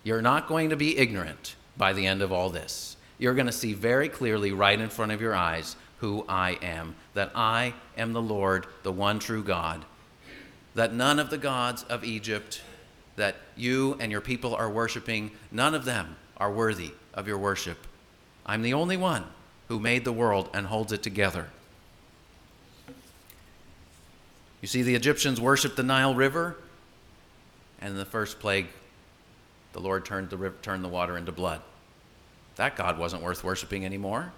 You're 0.03 0.21
not 0.21 0.47
going 0.47 0.69
to 0.71 0.75
be 0.75 0.97
ignorant 0.97 1.55
by 1.77 1.93
the 1.93 2.05
end 2.05 2.21
of 2.21 2.33
all 2.33 2.49
this. 2.49 2.97
You're 3.17 3.33
going 3.33 3.47
to 3.47 3.51
see 3.53 3.73
very 3.73 4.09
clearly, 4.09 4.51
right 4.51 4.79
in 4.79 4.89
front 4.89 5.11
of 5.11 5.21
your 5.21 5.35
eyes, 5.35 5.75
who 6.01 6.25
I 6.27 6.57
am, 6.63 6.95
that 7.13 7.31
I 7.35 7.75
am 7.95 8.11
the 8.11 8.21
Lord, 8.21 8.65
the 8.81 8.91
one 8.91 9.19
true 9.19 9.43
God, 9.43 9.85
that 10.73 10.93
none 10.93 11.19
of 11.19 11.29
the 11.29 11.37
gods 11.37 11.83
of 11.83 12.03
Egypt 12.03 12.63
that 13.17 13.35
you 13.55 13.95
and 13.99 14.11
your 14.11 14.19
people 14.19 14.55
are 14.55 14.69
worshiping, 14.69 15.29
none 15.51 15.75
of 15.75 15.85
them 15.85 16.15
are 16.37 16.51
worthy 16.51 16.91
of 17.13 17.27
your 17.27 17.37
worship. 17.37 17.85
I'm 18.47 18.63
the 18.63 18.73
only 18.73 18.97
one 18.97 19.25
who 19.67 19.79
made 19.79 20.03
the 20.03 20.11
world 20.11 20.49
and 20.55 20.65
holds 20.65 20.91
it 20.91 21.03
together. 21.03 21.47
You 24.59 24.67
see, 24.67 24.81
the 24.81 24.95
Egyptians 24.95 25.39
worshiped 25.39 25.75
the 25.75 25.83
Nile 25.83 26.15
River, 26.15 26.57
and 27.79 27.91
in 27.91 27.97
the 27.97 28.05
first 28.05 28.39
plague, 28.39 28.67
the 29.73 29.79
Lord 29.79 30.03
turned 30.03 30.31
the, 30.31 30.51
turned 30.63 30.83
the 30.83 30.89
water 30.89 31.15
into 31.15 31.31
blood. 31.31 31.61
That 32.55 32.75
God 32.75 32.97
wasn't 32.97 33.21
worth 33.21 33.43
worshiping 33.43 33.85
anymore. 33.85 34.33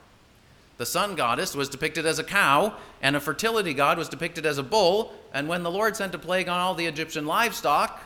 The 0.77 0.85
sun 0.85 1.15
goddess 1.15 1.55
was 1.55 1.69
depicted 1.69 2.05
as 2.05 2.19
a 2.19 2.23
cow, 2.23 2.73
and 3.01 3.15
a 3.15 3.19
fertility 3.19 3.73
god 3.73 3.97
was 3.97 4.09
depicted 4.09 4.45
as 4.45 4.57
a 4.57 4.63
bull. 4.63 5.13
And 5.33 5.47
when 5.47 5.63
the 5.63 5.71
Lord 5.71 5.95
sent 5.95 6.15
a 6.15 6.19
plague 6.19 6.49
on 6.49 6.59
all 6.59 6.73
the 6.73 6.87
Egyptian 6.87 7.25
livestock, 7.25 8.01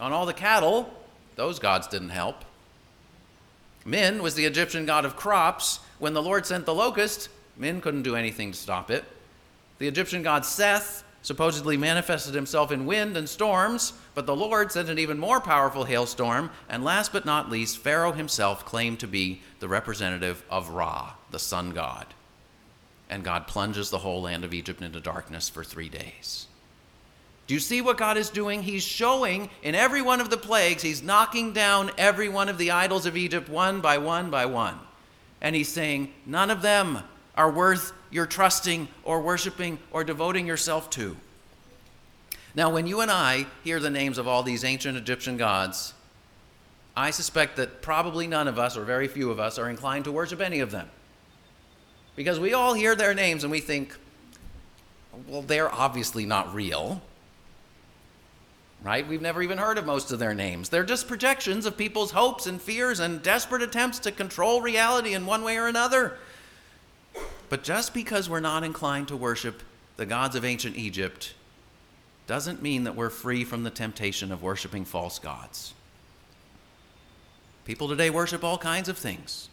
on 0.00 0.12
all 0.12 0.26
the 0.26 0.32
cattle, 0.32 0.92
those 1.36 1.58
gods 1.58 1.86
didn't 1.86 2.10
help. 2.10 2.44
Min 3.84 4.22
was 4.22 4.34
the 4.34 4.44
Egyptian 4.44 4.86
god 4.86 5.04
of 5.04 5.16
crops. 5.16 5.80
When 5.98 6.14
the 6.14 6.22
Lord 6.22 6.46
sent 6.46 6.66
the 6.66 6.74
locust, 6.74 7.28
Min 7.56 7.80
couldn't 7.80 8.02
do 8.02 8.16
anything 8.16 8.52
to 8.52 8.58
stop 8.58 8.90
it. 8.90 9.04
The 9.78 9.88
Egyptian 9.88 10.22
god 10.22 10.44
Seth 10.44 11.04
supposedly 11.22 11.76
manifested 11.76 12.34
himself 12.34 12.72
in 12.72 12.84
wind 12.84 13.16
and 13.16 13.28
storms, 13.28 13.92
but 14.14 14.26
the 14.26 14.34
Lord 14.36 14.72
sent 14.72 14.88
an 14.88 14.98
even 14.98 15.18
more 15.18 15.40
powerful 15.40 15.84
hailstorm, 15.84 16.50
and 16.68 16.84
last 16.84 17.12
but 17.12 17.24
not 17.24 17.50
least, 17.50 17.78
Pharaoh 17.78 18.12
himself 18.12 18.64
claimed 18.64 18.98
to 19.00 19.06
be 19.06 19.40
the 19.60 19.68
representative 19.68 20.42
of 20.50 20.70
Ra, 20.70 21.12
the 21.32 21.38
sun 21.38 21.70
god. 21.70 22.06
And 23.10 23.24
God 23.24 23.46
plunges 23.46 23.90
the 23.90 23.98
whole 23.98 24.22
land 24.22 24.44
of 24.44 24.54
Egypt 24.54 24.80
into 24.80 25.00
darkness 25.00 25.48
for 25.48 25.64
three 25.64 25.88
days. 25.88 26.46
Do 27.46 27.54
you 27.54 27.60
see 27.60 27.80
what 27.82 27.98
God 27.98 28.16
is 28.16 28.30
doing? 28.30 28.62
He's 28.62 28.84
showing 28.84 29.50
in 29.62 29.74
every 29.74 30.00
one 30.00 30.20
of 30.20 30.30
the 30.30 30.36
plagues, 30.36 30.82
He's 30.82 31.02
knocking 31.02 31.52
down 31.52 31.90
every 31.98 32.28
one 32.28 32.48
of 32.48 32.56
the 32.56 32.70
idols 32.70 33.04
of 33.04 33.16
Egypt 33.16 33.48
one 33.48 33.80
by 33.80 33.98
one 33.98 34.30
by 34.30 34.46
one. 34.46 34.78
And 35.40 35.56
He's 35.56 35.68
saying, 35.68 36.12
none 36.24 36.50
of 36.50 36.62
them 36.62 37.00
are 37.36 37.50
worth 37.50 37.92
your 38.10 38.26
trusting 38.26 38.88
or 39.04 39.20
worshiping 39.20 39.78
or 39.90 40.04
devoting 40.04 40.46
yourself 40.46 40.88
to. 40.90 41.16
Now, 42.54 42.70
when 42.70 42.86
you 42.86 43.00
and 43.00 43.10
I 43.10 43.46
hear 43.64 43.80
the 43.80 43.90
names 43.90 44.18
of 44.18 44.28
all 44.28 44.42
these 44.42 44.62
ancient 44.62 44.96
Egyptian 44.96 45.36
gods, 45.36 45.94
I 46.94 47.10
suspect 47.10 47.56
that 47.56 47.80
probably 47.80 48.26
none 48.26 48.48
of 48.48 48.58
us, 48.58 48.76
or 48.76 48.84
very 48.84 49.08
few 49.08 49.30
of 49.30 49.40
us, 49.40 49.58
are 49.58 49.70
inclined 49.70 50.04
to 50.04 50.12
worship 50.12 50.40
any 50.40 50.60
of 50.60 50.70
them. 50.70 50.88
Because 52.16 52.38
we 52.38 52.52
all 52.52 52.74
hear 52.74 52.94
their 52.94 53.14
names 53.14 53.44
and 53.44 53.50
we 53.50 53.60
think, 53.60 53.96
well, 55.26 55.42
they're 55.42 55.72
obviously 55.72 56.26
not 56.26 56.54
real. 56.54 57.02
Right? 58.82 59.06
We've 59.06 59.22
never 59.22 59.42
even 59.42 59.58
heard 59.58 59.78
of 59.78 59.86
most 59.86 60.10
of 60.10 60.18
their 60.18 60.34
names. 60.34 60.68
They're 60.68 60.84
just 60.84 61.06
projections 61.06 61.66
of 61.66 61.76
people's 61.76 62.10
hopes 62.10 62.46
and 62.46 62.60
fears 62.60 62.98
and 62.98 63.22
desperate 63.22 63.62
attempts 63.62 64.00
to 64.00 64.12
control 64.12 64.60
reality 64.60 65.14
in 65.14 65.24
one 65.24 65.44
way 65.44 65.56
or 65.56 65.68
another. 65.68 66.18
But 67.48 67.62
just 67.62 67.94
because 67.94 68.28
we're 68.28 68.40
not 68.40 68.64
inclined 68.64 69.08
to 69.08 69.16
worship 69.16 69.62
the 69.96 70.06
gods 70.06 70.34
of 70.34 70.44
ancient 70.44 70.76
Egypt 70.76 71.34
doesn't 72.26 72.62
mean 72.62 72.84
that 72.84 72.96
we're 72.96 73.10
free 73.10 73.44
from 73.44 73.62
the 73.62 73.70
temptation 73.70 74.32
of 74.32 74.42
worshiping 74.42 74.84
false 74.84 75.18
gods. 75.18 75.74
People 77.64 77.88
today 77.88 78.10
worship 78.10 78.42
all 78.42 78.58
kinds 78.58 78.88
of 78.88 78.98
things 78.98 79.48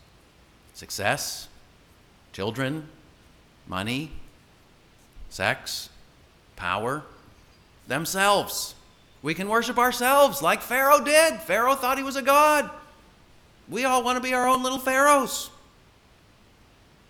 success, 0.73 1.48
children, 2.39 2.87
money, 3.67 4.09
sex, 5.29 5.89
power, 6.55 7.03
themselves. 7.89 8.75
We 9.21 9.33
can 9.33 9.49
worship 9.49 9.77
ourselves 9.77 10.41
like 10.41 10.61
Pharaoh 10.61 11.03
did. 11.03 11.41
Pharaoh 11.41 11.75
thought 11.75 11.97
he 11.97 12.03
was 12.05 12.15
a 12.15 12.21
god. 12.21 12.69
We 13.67 13.83
all 13.83 14.05
want 14.05 14.15
to 14.15 14.23
be 14.23 14.33
our 14.33 14.47
own 14.47 14.63
little 14.63 14.79
pharaohs 14.79 15.49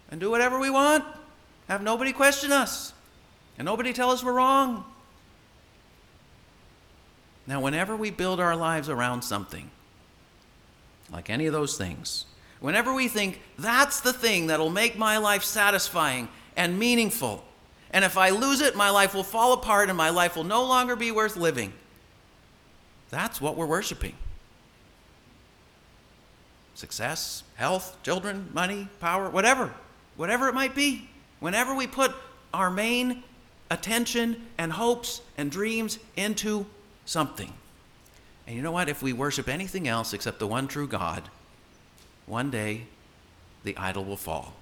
and 0.09 0.19
do 0.19 0.31
whatever 0.31 0.57
we 0.57 0.71
want. 0.71 1.05
Have 1.67 1.83
nobody 1.83 2.11
question 2.11 2.51
us 2.51 2.91
and 3.59 3.67
nobody 3.67 3.93
tell 3.93 4.09
us 4.09 4.23
we're 4.23 4.33
wrong. 4.33 4.83
Now, 7.45 7.61
whenever 7.61 7.95
we 7.95 8.09
build 8.09 8.39
our 8.39 8.55
lives 8.55 8.89
around 8.89 9.21
something, 9.21 9.69
like 11.11 11.29
any 11.29 11.45
of 11.45 11.53
those 11.53 11.77
things, 11.77 12.25
whenever 12.59 12.93
we 12.93 13.07
think 13.07 13.41
that's 13.57 14.01
the 14.01 14.13
thing 14.13 14.47
that'll 14.47 14.69
make 14.69 14.97
my 14.97 15.17
life 15.17 15.43
satisfying 15.43 16.27
and 16.55 16.77
meaningful, 16.77 17.43
and 17.91 18.05
if 18.05 18.17
I 18.17 18.29
lose 18.29 18.61
it, 18.61 18.75
my 18.75 18.89
life 18.89 19.13
will 19.13 19.23
fall 19.23 19.53
apart 19.53 19.89
and 19.89 19.97
my 19.97 20.09
life 20.09 20.35
will 20.35 20.43
no 20.43 20.63
longer 20.63 20.95
be 20.95 21.11
worth 21.11 21.35
living, 21.35 21.73
that's 23.09 23.41
what 23.41 23.55
we're 23.55 23.65
worshiping 23.65 24.15
success, 26.75 27.43
health, 27.55 27.97
children, 28.03 28.49
money, 28.53 28.87
power, 29.01 29.29
whatever 29.29 29.73
whatever 30.19 30.49
it 30.49 30.53
might 30.53 30.75
be, 30.75 31.07
whenever 31.39 31.73
we 31.73 31.87
put 31.87 32.13
our 32.53 32.69
main 32.69 33.23
attention 33.71 34.47
and 34.57 34.73
hopes 34.73 35.21
and 35.37 35.49
dreams 35.49 35.97
into 36.17 36.65
something. 37.05 37.53
And 38.45 38.53
you 38.53 38.61
know 38.61 38.73
what? 38.73 38.89
If 38.89 39.01
we 39.01 39.13
worship 39.13 39.47
anything 39.47 39.87
else 39.87 40.11
except 40.11 40.39
the 40.39 40.47
one 40.47 40.67
true 40.67 40.89
God, 40.89 41.23
one 42.29 42.49
day 42.49 42.83
the 43.63 43.75
idol 43.75 44.05
will 44.05 44.15
fall. 44.15 44.53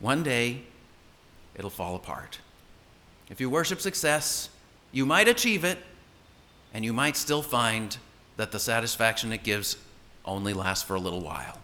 One 0.00 0.22
day 0.22 0.62
it'll 1.54 1.68
fall 1.68 1.96
apart. 1.96 2.38
If 3.28 3.40
you 3.40 3.50
worship 3.50 3.80
success, 3.80 4.48
you 4.92 5.04
might 5.04 5.28
achieve 5.28 5.64
it, 5.64 5.78
and 6.72 6.84
you 6.84 6.92
might 6.92 7.16
still 7.16 7.42
find 7.42 7.96
that 8.36 8.52
the 8.52 8.58
satisfaction 8.58 9.32
it 9.32 9.42
gives 9.42 9.76
only 10.24 10.54
lasts 10.54 10.84
for 10.84 10.94
a 10.94 11.00
little 11.00 11.20
while, 11.20 11.58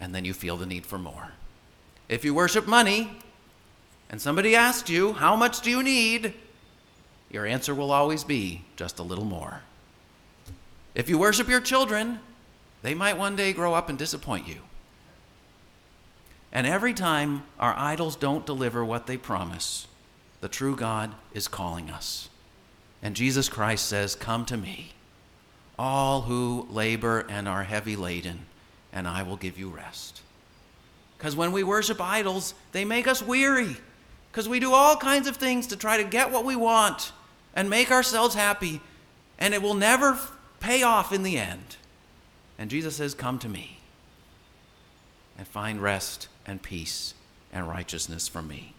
and 0.00 0.14
then 0.14 0.24
you 0.24 0.32
feel 0.32 0.56
the 0.56 0.66
need 0.66 0.86
for 0.86 0.98
more. 0.98 1.32
If 2.08 2.24
you 2.24 2.34
worship 2.34 2.66
money 2.66 3.18
and 4.08 4.20
somebody 4.20 4.54
asks 4.54 4.88
you, 4.88 5.14
How 5.14 5.34
much 5.36 5.60
do 5.60 5.70
you 5.70 5.82
need? 5.82 6.34
your 7.28 7.44
answer 7.44 7.74
will 7.74 7.90
always 7.90 8.22
be 8.22 8.62
just 8.76 9.00
a 9.00 9.02
little 9.02 9.24
more. 9.24 9.60
If 10.94 11.08
you 11.08 11.18
worship 11.18 11.48
your 11.48 11.60
children, 11.60 12.20
they 12.82 12.94
might 12.94 13.18
one 13.18 13.36
day 13.36 13.52
grow 13.52 13.74
up 13.74 13.88
and 13.88 13.98
disappoint 13.98 14.46
you. 14.46 14.58
And 16.52 16.66
every 16.66 16.94
time 16.94 17.42
our 17.58 17.74
idols 17.76 18.16
don't 18.16 18.46
deliver 18.46 18.84
what 18.84 19.06
they 19.06 19.16
promise, 19.16 19.86
the 20.40 20.48
true 20.48 20.76
God 20.76 21.14
is 21.34 21.48
calling 21.48 21.90
us. 21.90 22.28
And 23.02 23.14
Jesus 23.14 23.48
Christ 23.48 23.86
says, 23.86 24.14
Come 24.14 24.46
to 24.46 24.56
me, 24.56 24.92
all 25.78 26.22
who 26.22 26.66
labor 26.70 27.26
and 27.28 27.46
are 27.46 27.64
heavy 27.64 27.96
laden, 27.96 28.46
and 28.92 29.06
I 29.06 29.22
will 29.22 29.36
give 29.36 29.58
you 29.58 29.68
rest. 29.68 30.22
Because 31.18 31.36
when 31.36 31.52
we 31.52 31.62
worship 31.62 32.00
idols, 32.00 32.54
they 32.72 32.84
make 32.84 33.06
us 33.06 33.22
weary. 33.22 33.76
Because 34.30 34.48
we 34.48 34.60
do 34.60 34.72
all 34.72 34.96
kinds 34.96 35.26
of 35.26 35.36
things 35.36 35.66
to 35.68 35.76
try 35.76 35.96
to 35.96 36.04
get 36.04 36.30
what 36.30 36.44
we 36.44 36.56
want 36.56 37.12
and 37.54 37.70
make 37.70 37.90
ourselves 37.90 38.34
happy, 38.34 38.80
and 39.38 39.54
it 39.54 39.62
will 39.62 39.74
never 39.74 40.18
pay 40.60 40.82
off 40.82 41.12
in 41.12 41.22
the 41.22 41.38
end. 41.38 41.76
And 42.58 42.70
Jesus 42.70 42.96
says, 42.96 43.14
Come 43.14 43.38
to 43.40 43.48
me 43.48 43.78
and 45.38 45.46
find 45.46 45.80
rest 45.80 46.28
and 46.46 46.62
peace 46.62 47.14
and 47.52 47.68
righteousness 47.68 48.28
from 48.28 48.48
me. 48.48 48.74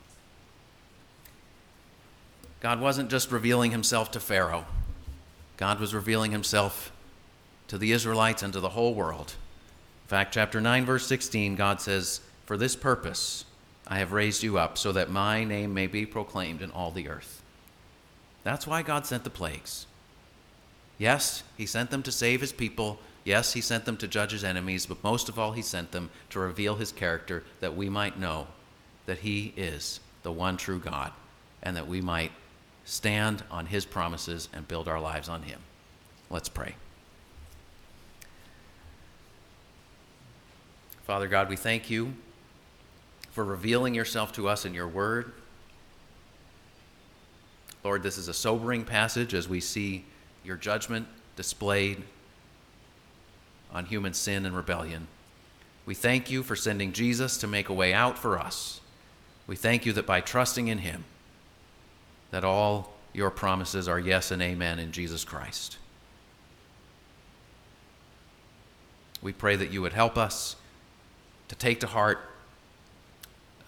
God 2.59 2.81
wasn't 2.81 3.11
just 3.11 3.31
revealing 3.31 3.71
himself 3.71 4.11
to 4.11 4.19
Pharaoh, 4.19 4.65
God 5.57 5.79
was 5.79 5.93
revealing 5.93 6.31
himself 6.31 6.91
to 7.67 7.77
the 7.77 7.91
Israelites 7.91 8.43
and 8.43 8.53
to 8.53 8.59
the 8.59 8.69
whole 8.69 8.93
world. 8.93 9.35
In 10.05 10.09
fact, 10.09 10.33
chapter 10.33 10.61
9, 10.61 10.85
verse 10.85 11.05
16, 11.05 11.55
God 11.55 11.81
says, 11.81 12.21
For 12.45 12.55
this 12.55 12.75
purpose 12.75 13.43
I 13.87 13.99
have 13.99 14.13
raised 14.13 14.43
you 14.43 14.57
up, 14.57 14.77
so 14.77 14.91
that 14.91 15.09
my 15.09 15.43
name 15.43 15.73
may 15.73 15.87
be 15.87 16.05
proclaimed 16.05 16.61
in 16.61 16.71
all 16.71 16.91
the 16.91 17.09
earth. 17.09 17.41
That's 18.43 18.65
why 18.65 18.81
God 18.83 19.05
sent 19.05 19.23
the 19.23 19.29
plagues. 19.29 19.85
Yes, 20.97 21.43
He 21.57 21.65
sent 21.65 21.91
them 21.91 22.03
to 22.03 22.11
save 22.11 22.41
His 22.41 22.53
people. 22.53 22.99
Yes, 23.27 23.51
He 23.51 23.59
sent 23.59 23.83
them 23.83 23.97
to 23.97 24.07
judge 24.07 24.31
His 24.31 24.45
enemies, 24.45 24.85
but 24.85 25.03
most 25.03 25.27
of 25.27 25.37
all, 25.37 25.51
He 25.51 25.61
sent 25.61 25.91
them 25.91 26.09
to 26.29 26.39
reveal 26.39 26.75
His 26.75 26.93
character 26.93 27.43
that 27.59 27.75
we 27.75 27.89
might 27.89 28.17
know 28.17 28.47
that 29.05 29.17
He 29.17 29.53
is 29.57 29.99
the 30.23 30.31
one 30.31 30.55
true 30.55 30.79
God 30.79 31.11
and 31.61 31.75
that 31.75 31.89
we 31.89 31.99
might 31.99 32.31
stand 32.85 33.43
on 33.51 33.65
His 33.65 33.83
promises 33.83 34.47
and 34.53 34.65
build 34.65 34.87
our 34.87 35.01
lives 35.01 35.27
on 35.27 35.41
Him. 35.41 35.59
Let's 36.29 36.47
pray. 36.47 36.75
Father 41.03 41.27
God, 41.27 41.49
we 41.49 41.57
thank 41.57 41.89
you 41.89 42.13
for 43.31 43.43
revealing 43.43 43.93
yourself 43.93 44.31
to 44.35 44.47
us 44.47 44.63
in 44.63 44.73
your 44.73 44.87
word. 44.87 45.33
Lord, 47.83 48.03
this 48.03 48.17
is 48.17 48.29
a 48.29 48.33
sobering 48.33 48.85
passage 48.85 49.33
as 49.33 49.49
we 49.49 49.59
see 49.59 50.05
your 50.45 50.55
judgment 50.55 51.09
displayed 51.35 52.03
on 53.71 53.85
human 53.85 54.13
sin 54.13 54.45
and 54.45 54.55
rebellion. 54.55 55.07
We 55.85 55.95
thank 55.95 56.29
you 56.29 56.43
for 56.43 56.55
sending 56.55 56.91
Jesus 56.91 57.37
to 57.37 57.47
make 57.47 57.69
a 57.69 57.73
way 57.73 57.93
out 57.93 58.17
for 58.17 58.37
us. 58.37 58.81
We 59.47 59.55
thank 59.55 59.85
you 59.85 59.93
that 59.93 60.05
by 60.05 60.21
trusting 60.21 60.67
in 60.67 60.79
him, 60.79 61.05
that 62.31 62.43
all 62.43 62.93
your 63.13 63.29
promises 63.29 63.87
are 63.87 63.99
yes 63.99 64.31
and 64.31 64.41
amen 64.41 64.79
in 64.79 64.91
Jesus 64.91 65.23
Christ. 65.23 65.77
We 69.21 69.33
pray 69.33 69.55
that 69.55 69.71
you 69.71 69.81
would 69.81 69.93
help 69.93 70.17
us 70.17 70.55
to 71.47 71.55
take 71.55 71.79
to 71.79 71.87
heart 71.87 72.19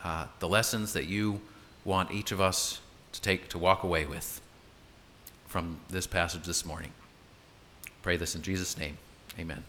uh, 0.03 0.27
the 0.39 0.47
lessons 0.47 0.93
that 0.93 1.05
you 1.05 1.41
want 1.85 2.11
each 2.11 2.31
of 2.31 2.39
us 2.39 2.81
to 3.13 3.21
take 3.21 3.49
to 3.49 3.57
walk 3.57 3.83
away 3.83 4.05
with 4.05 4.41
from 5.47 5.79
this 5.89 6.05
passage 6.05 6.43
this 6.43 6.65
morning. 6.65 6.91
Pray 8.03 8.17
this 8.17 8.35
in 8.35 8.41
Jesus' 8.41 8.77
name. 8.77 8.97
Amen. 9.39 9.63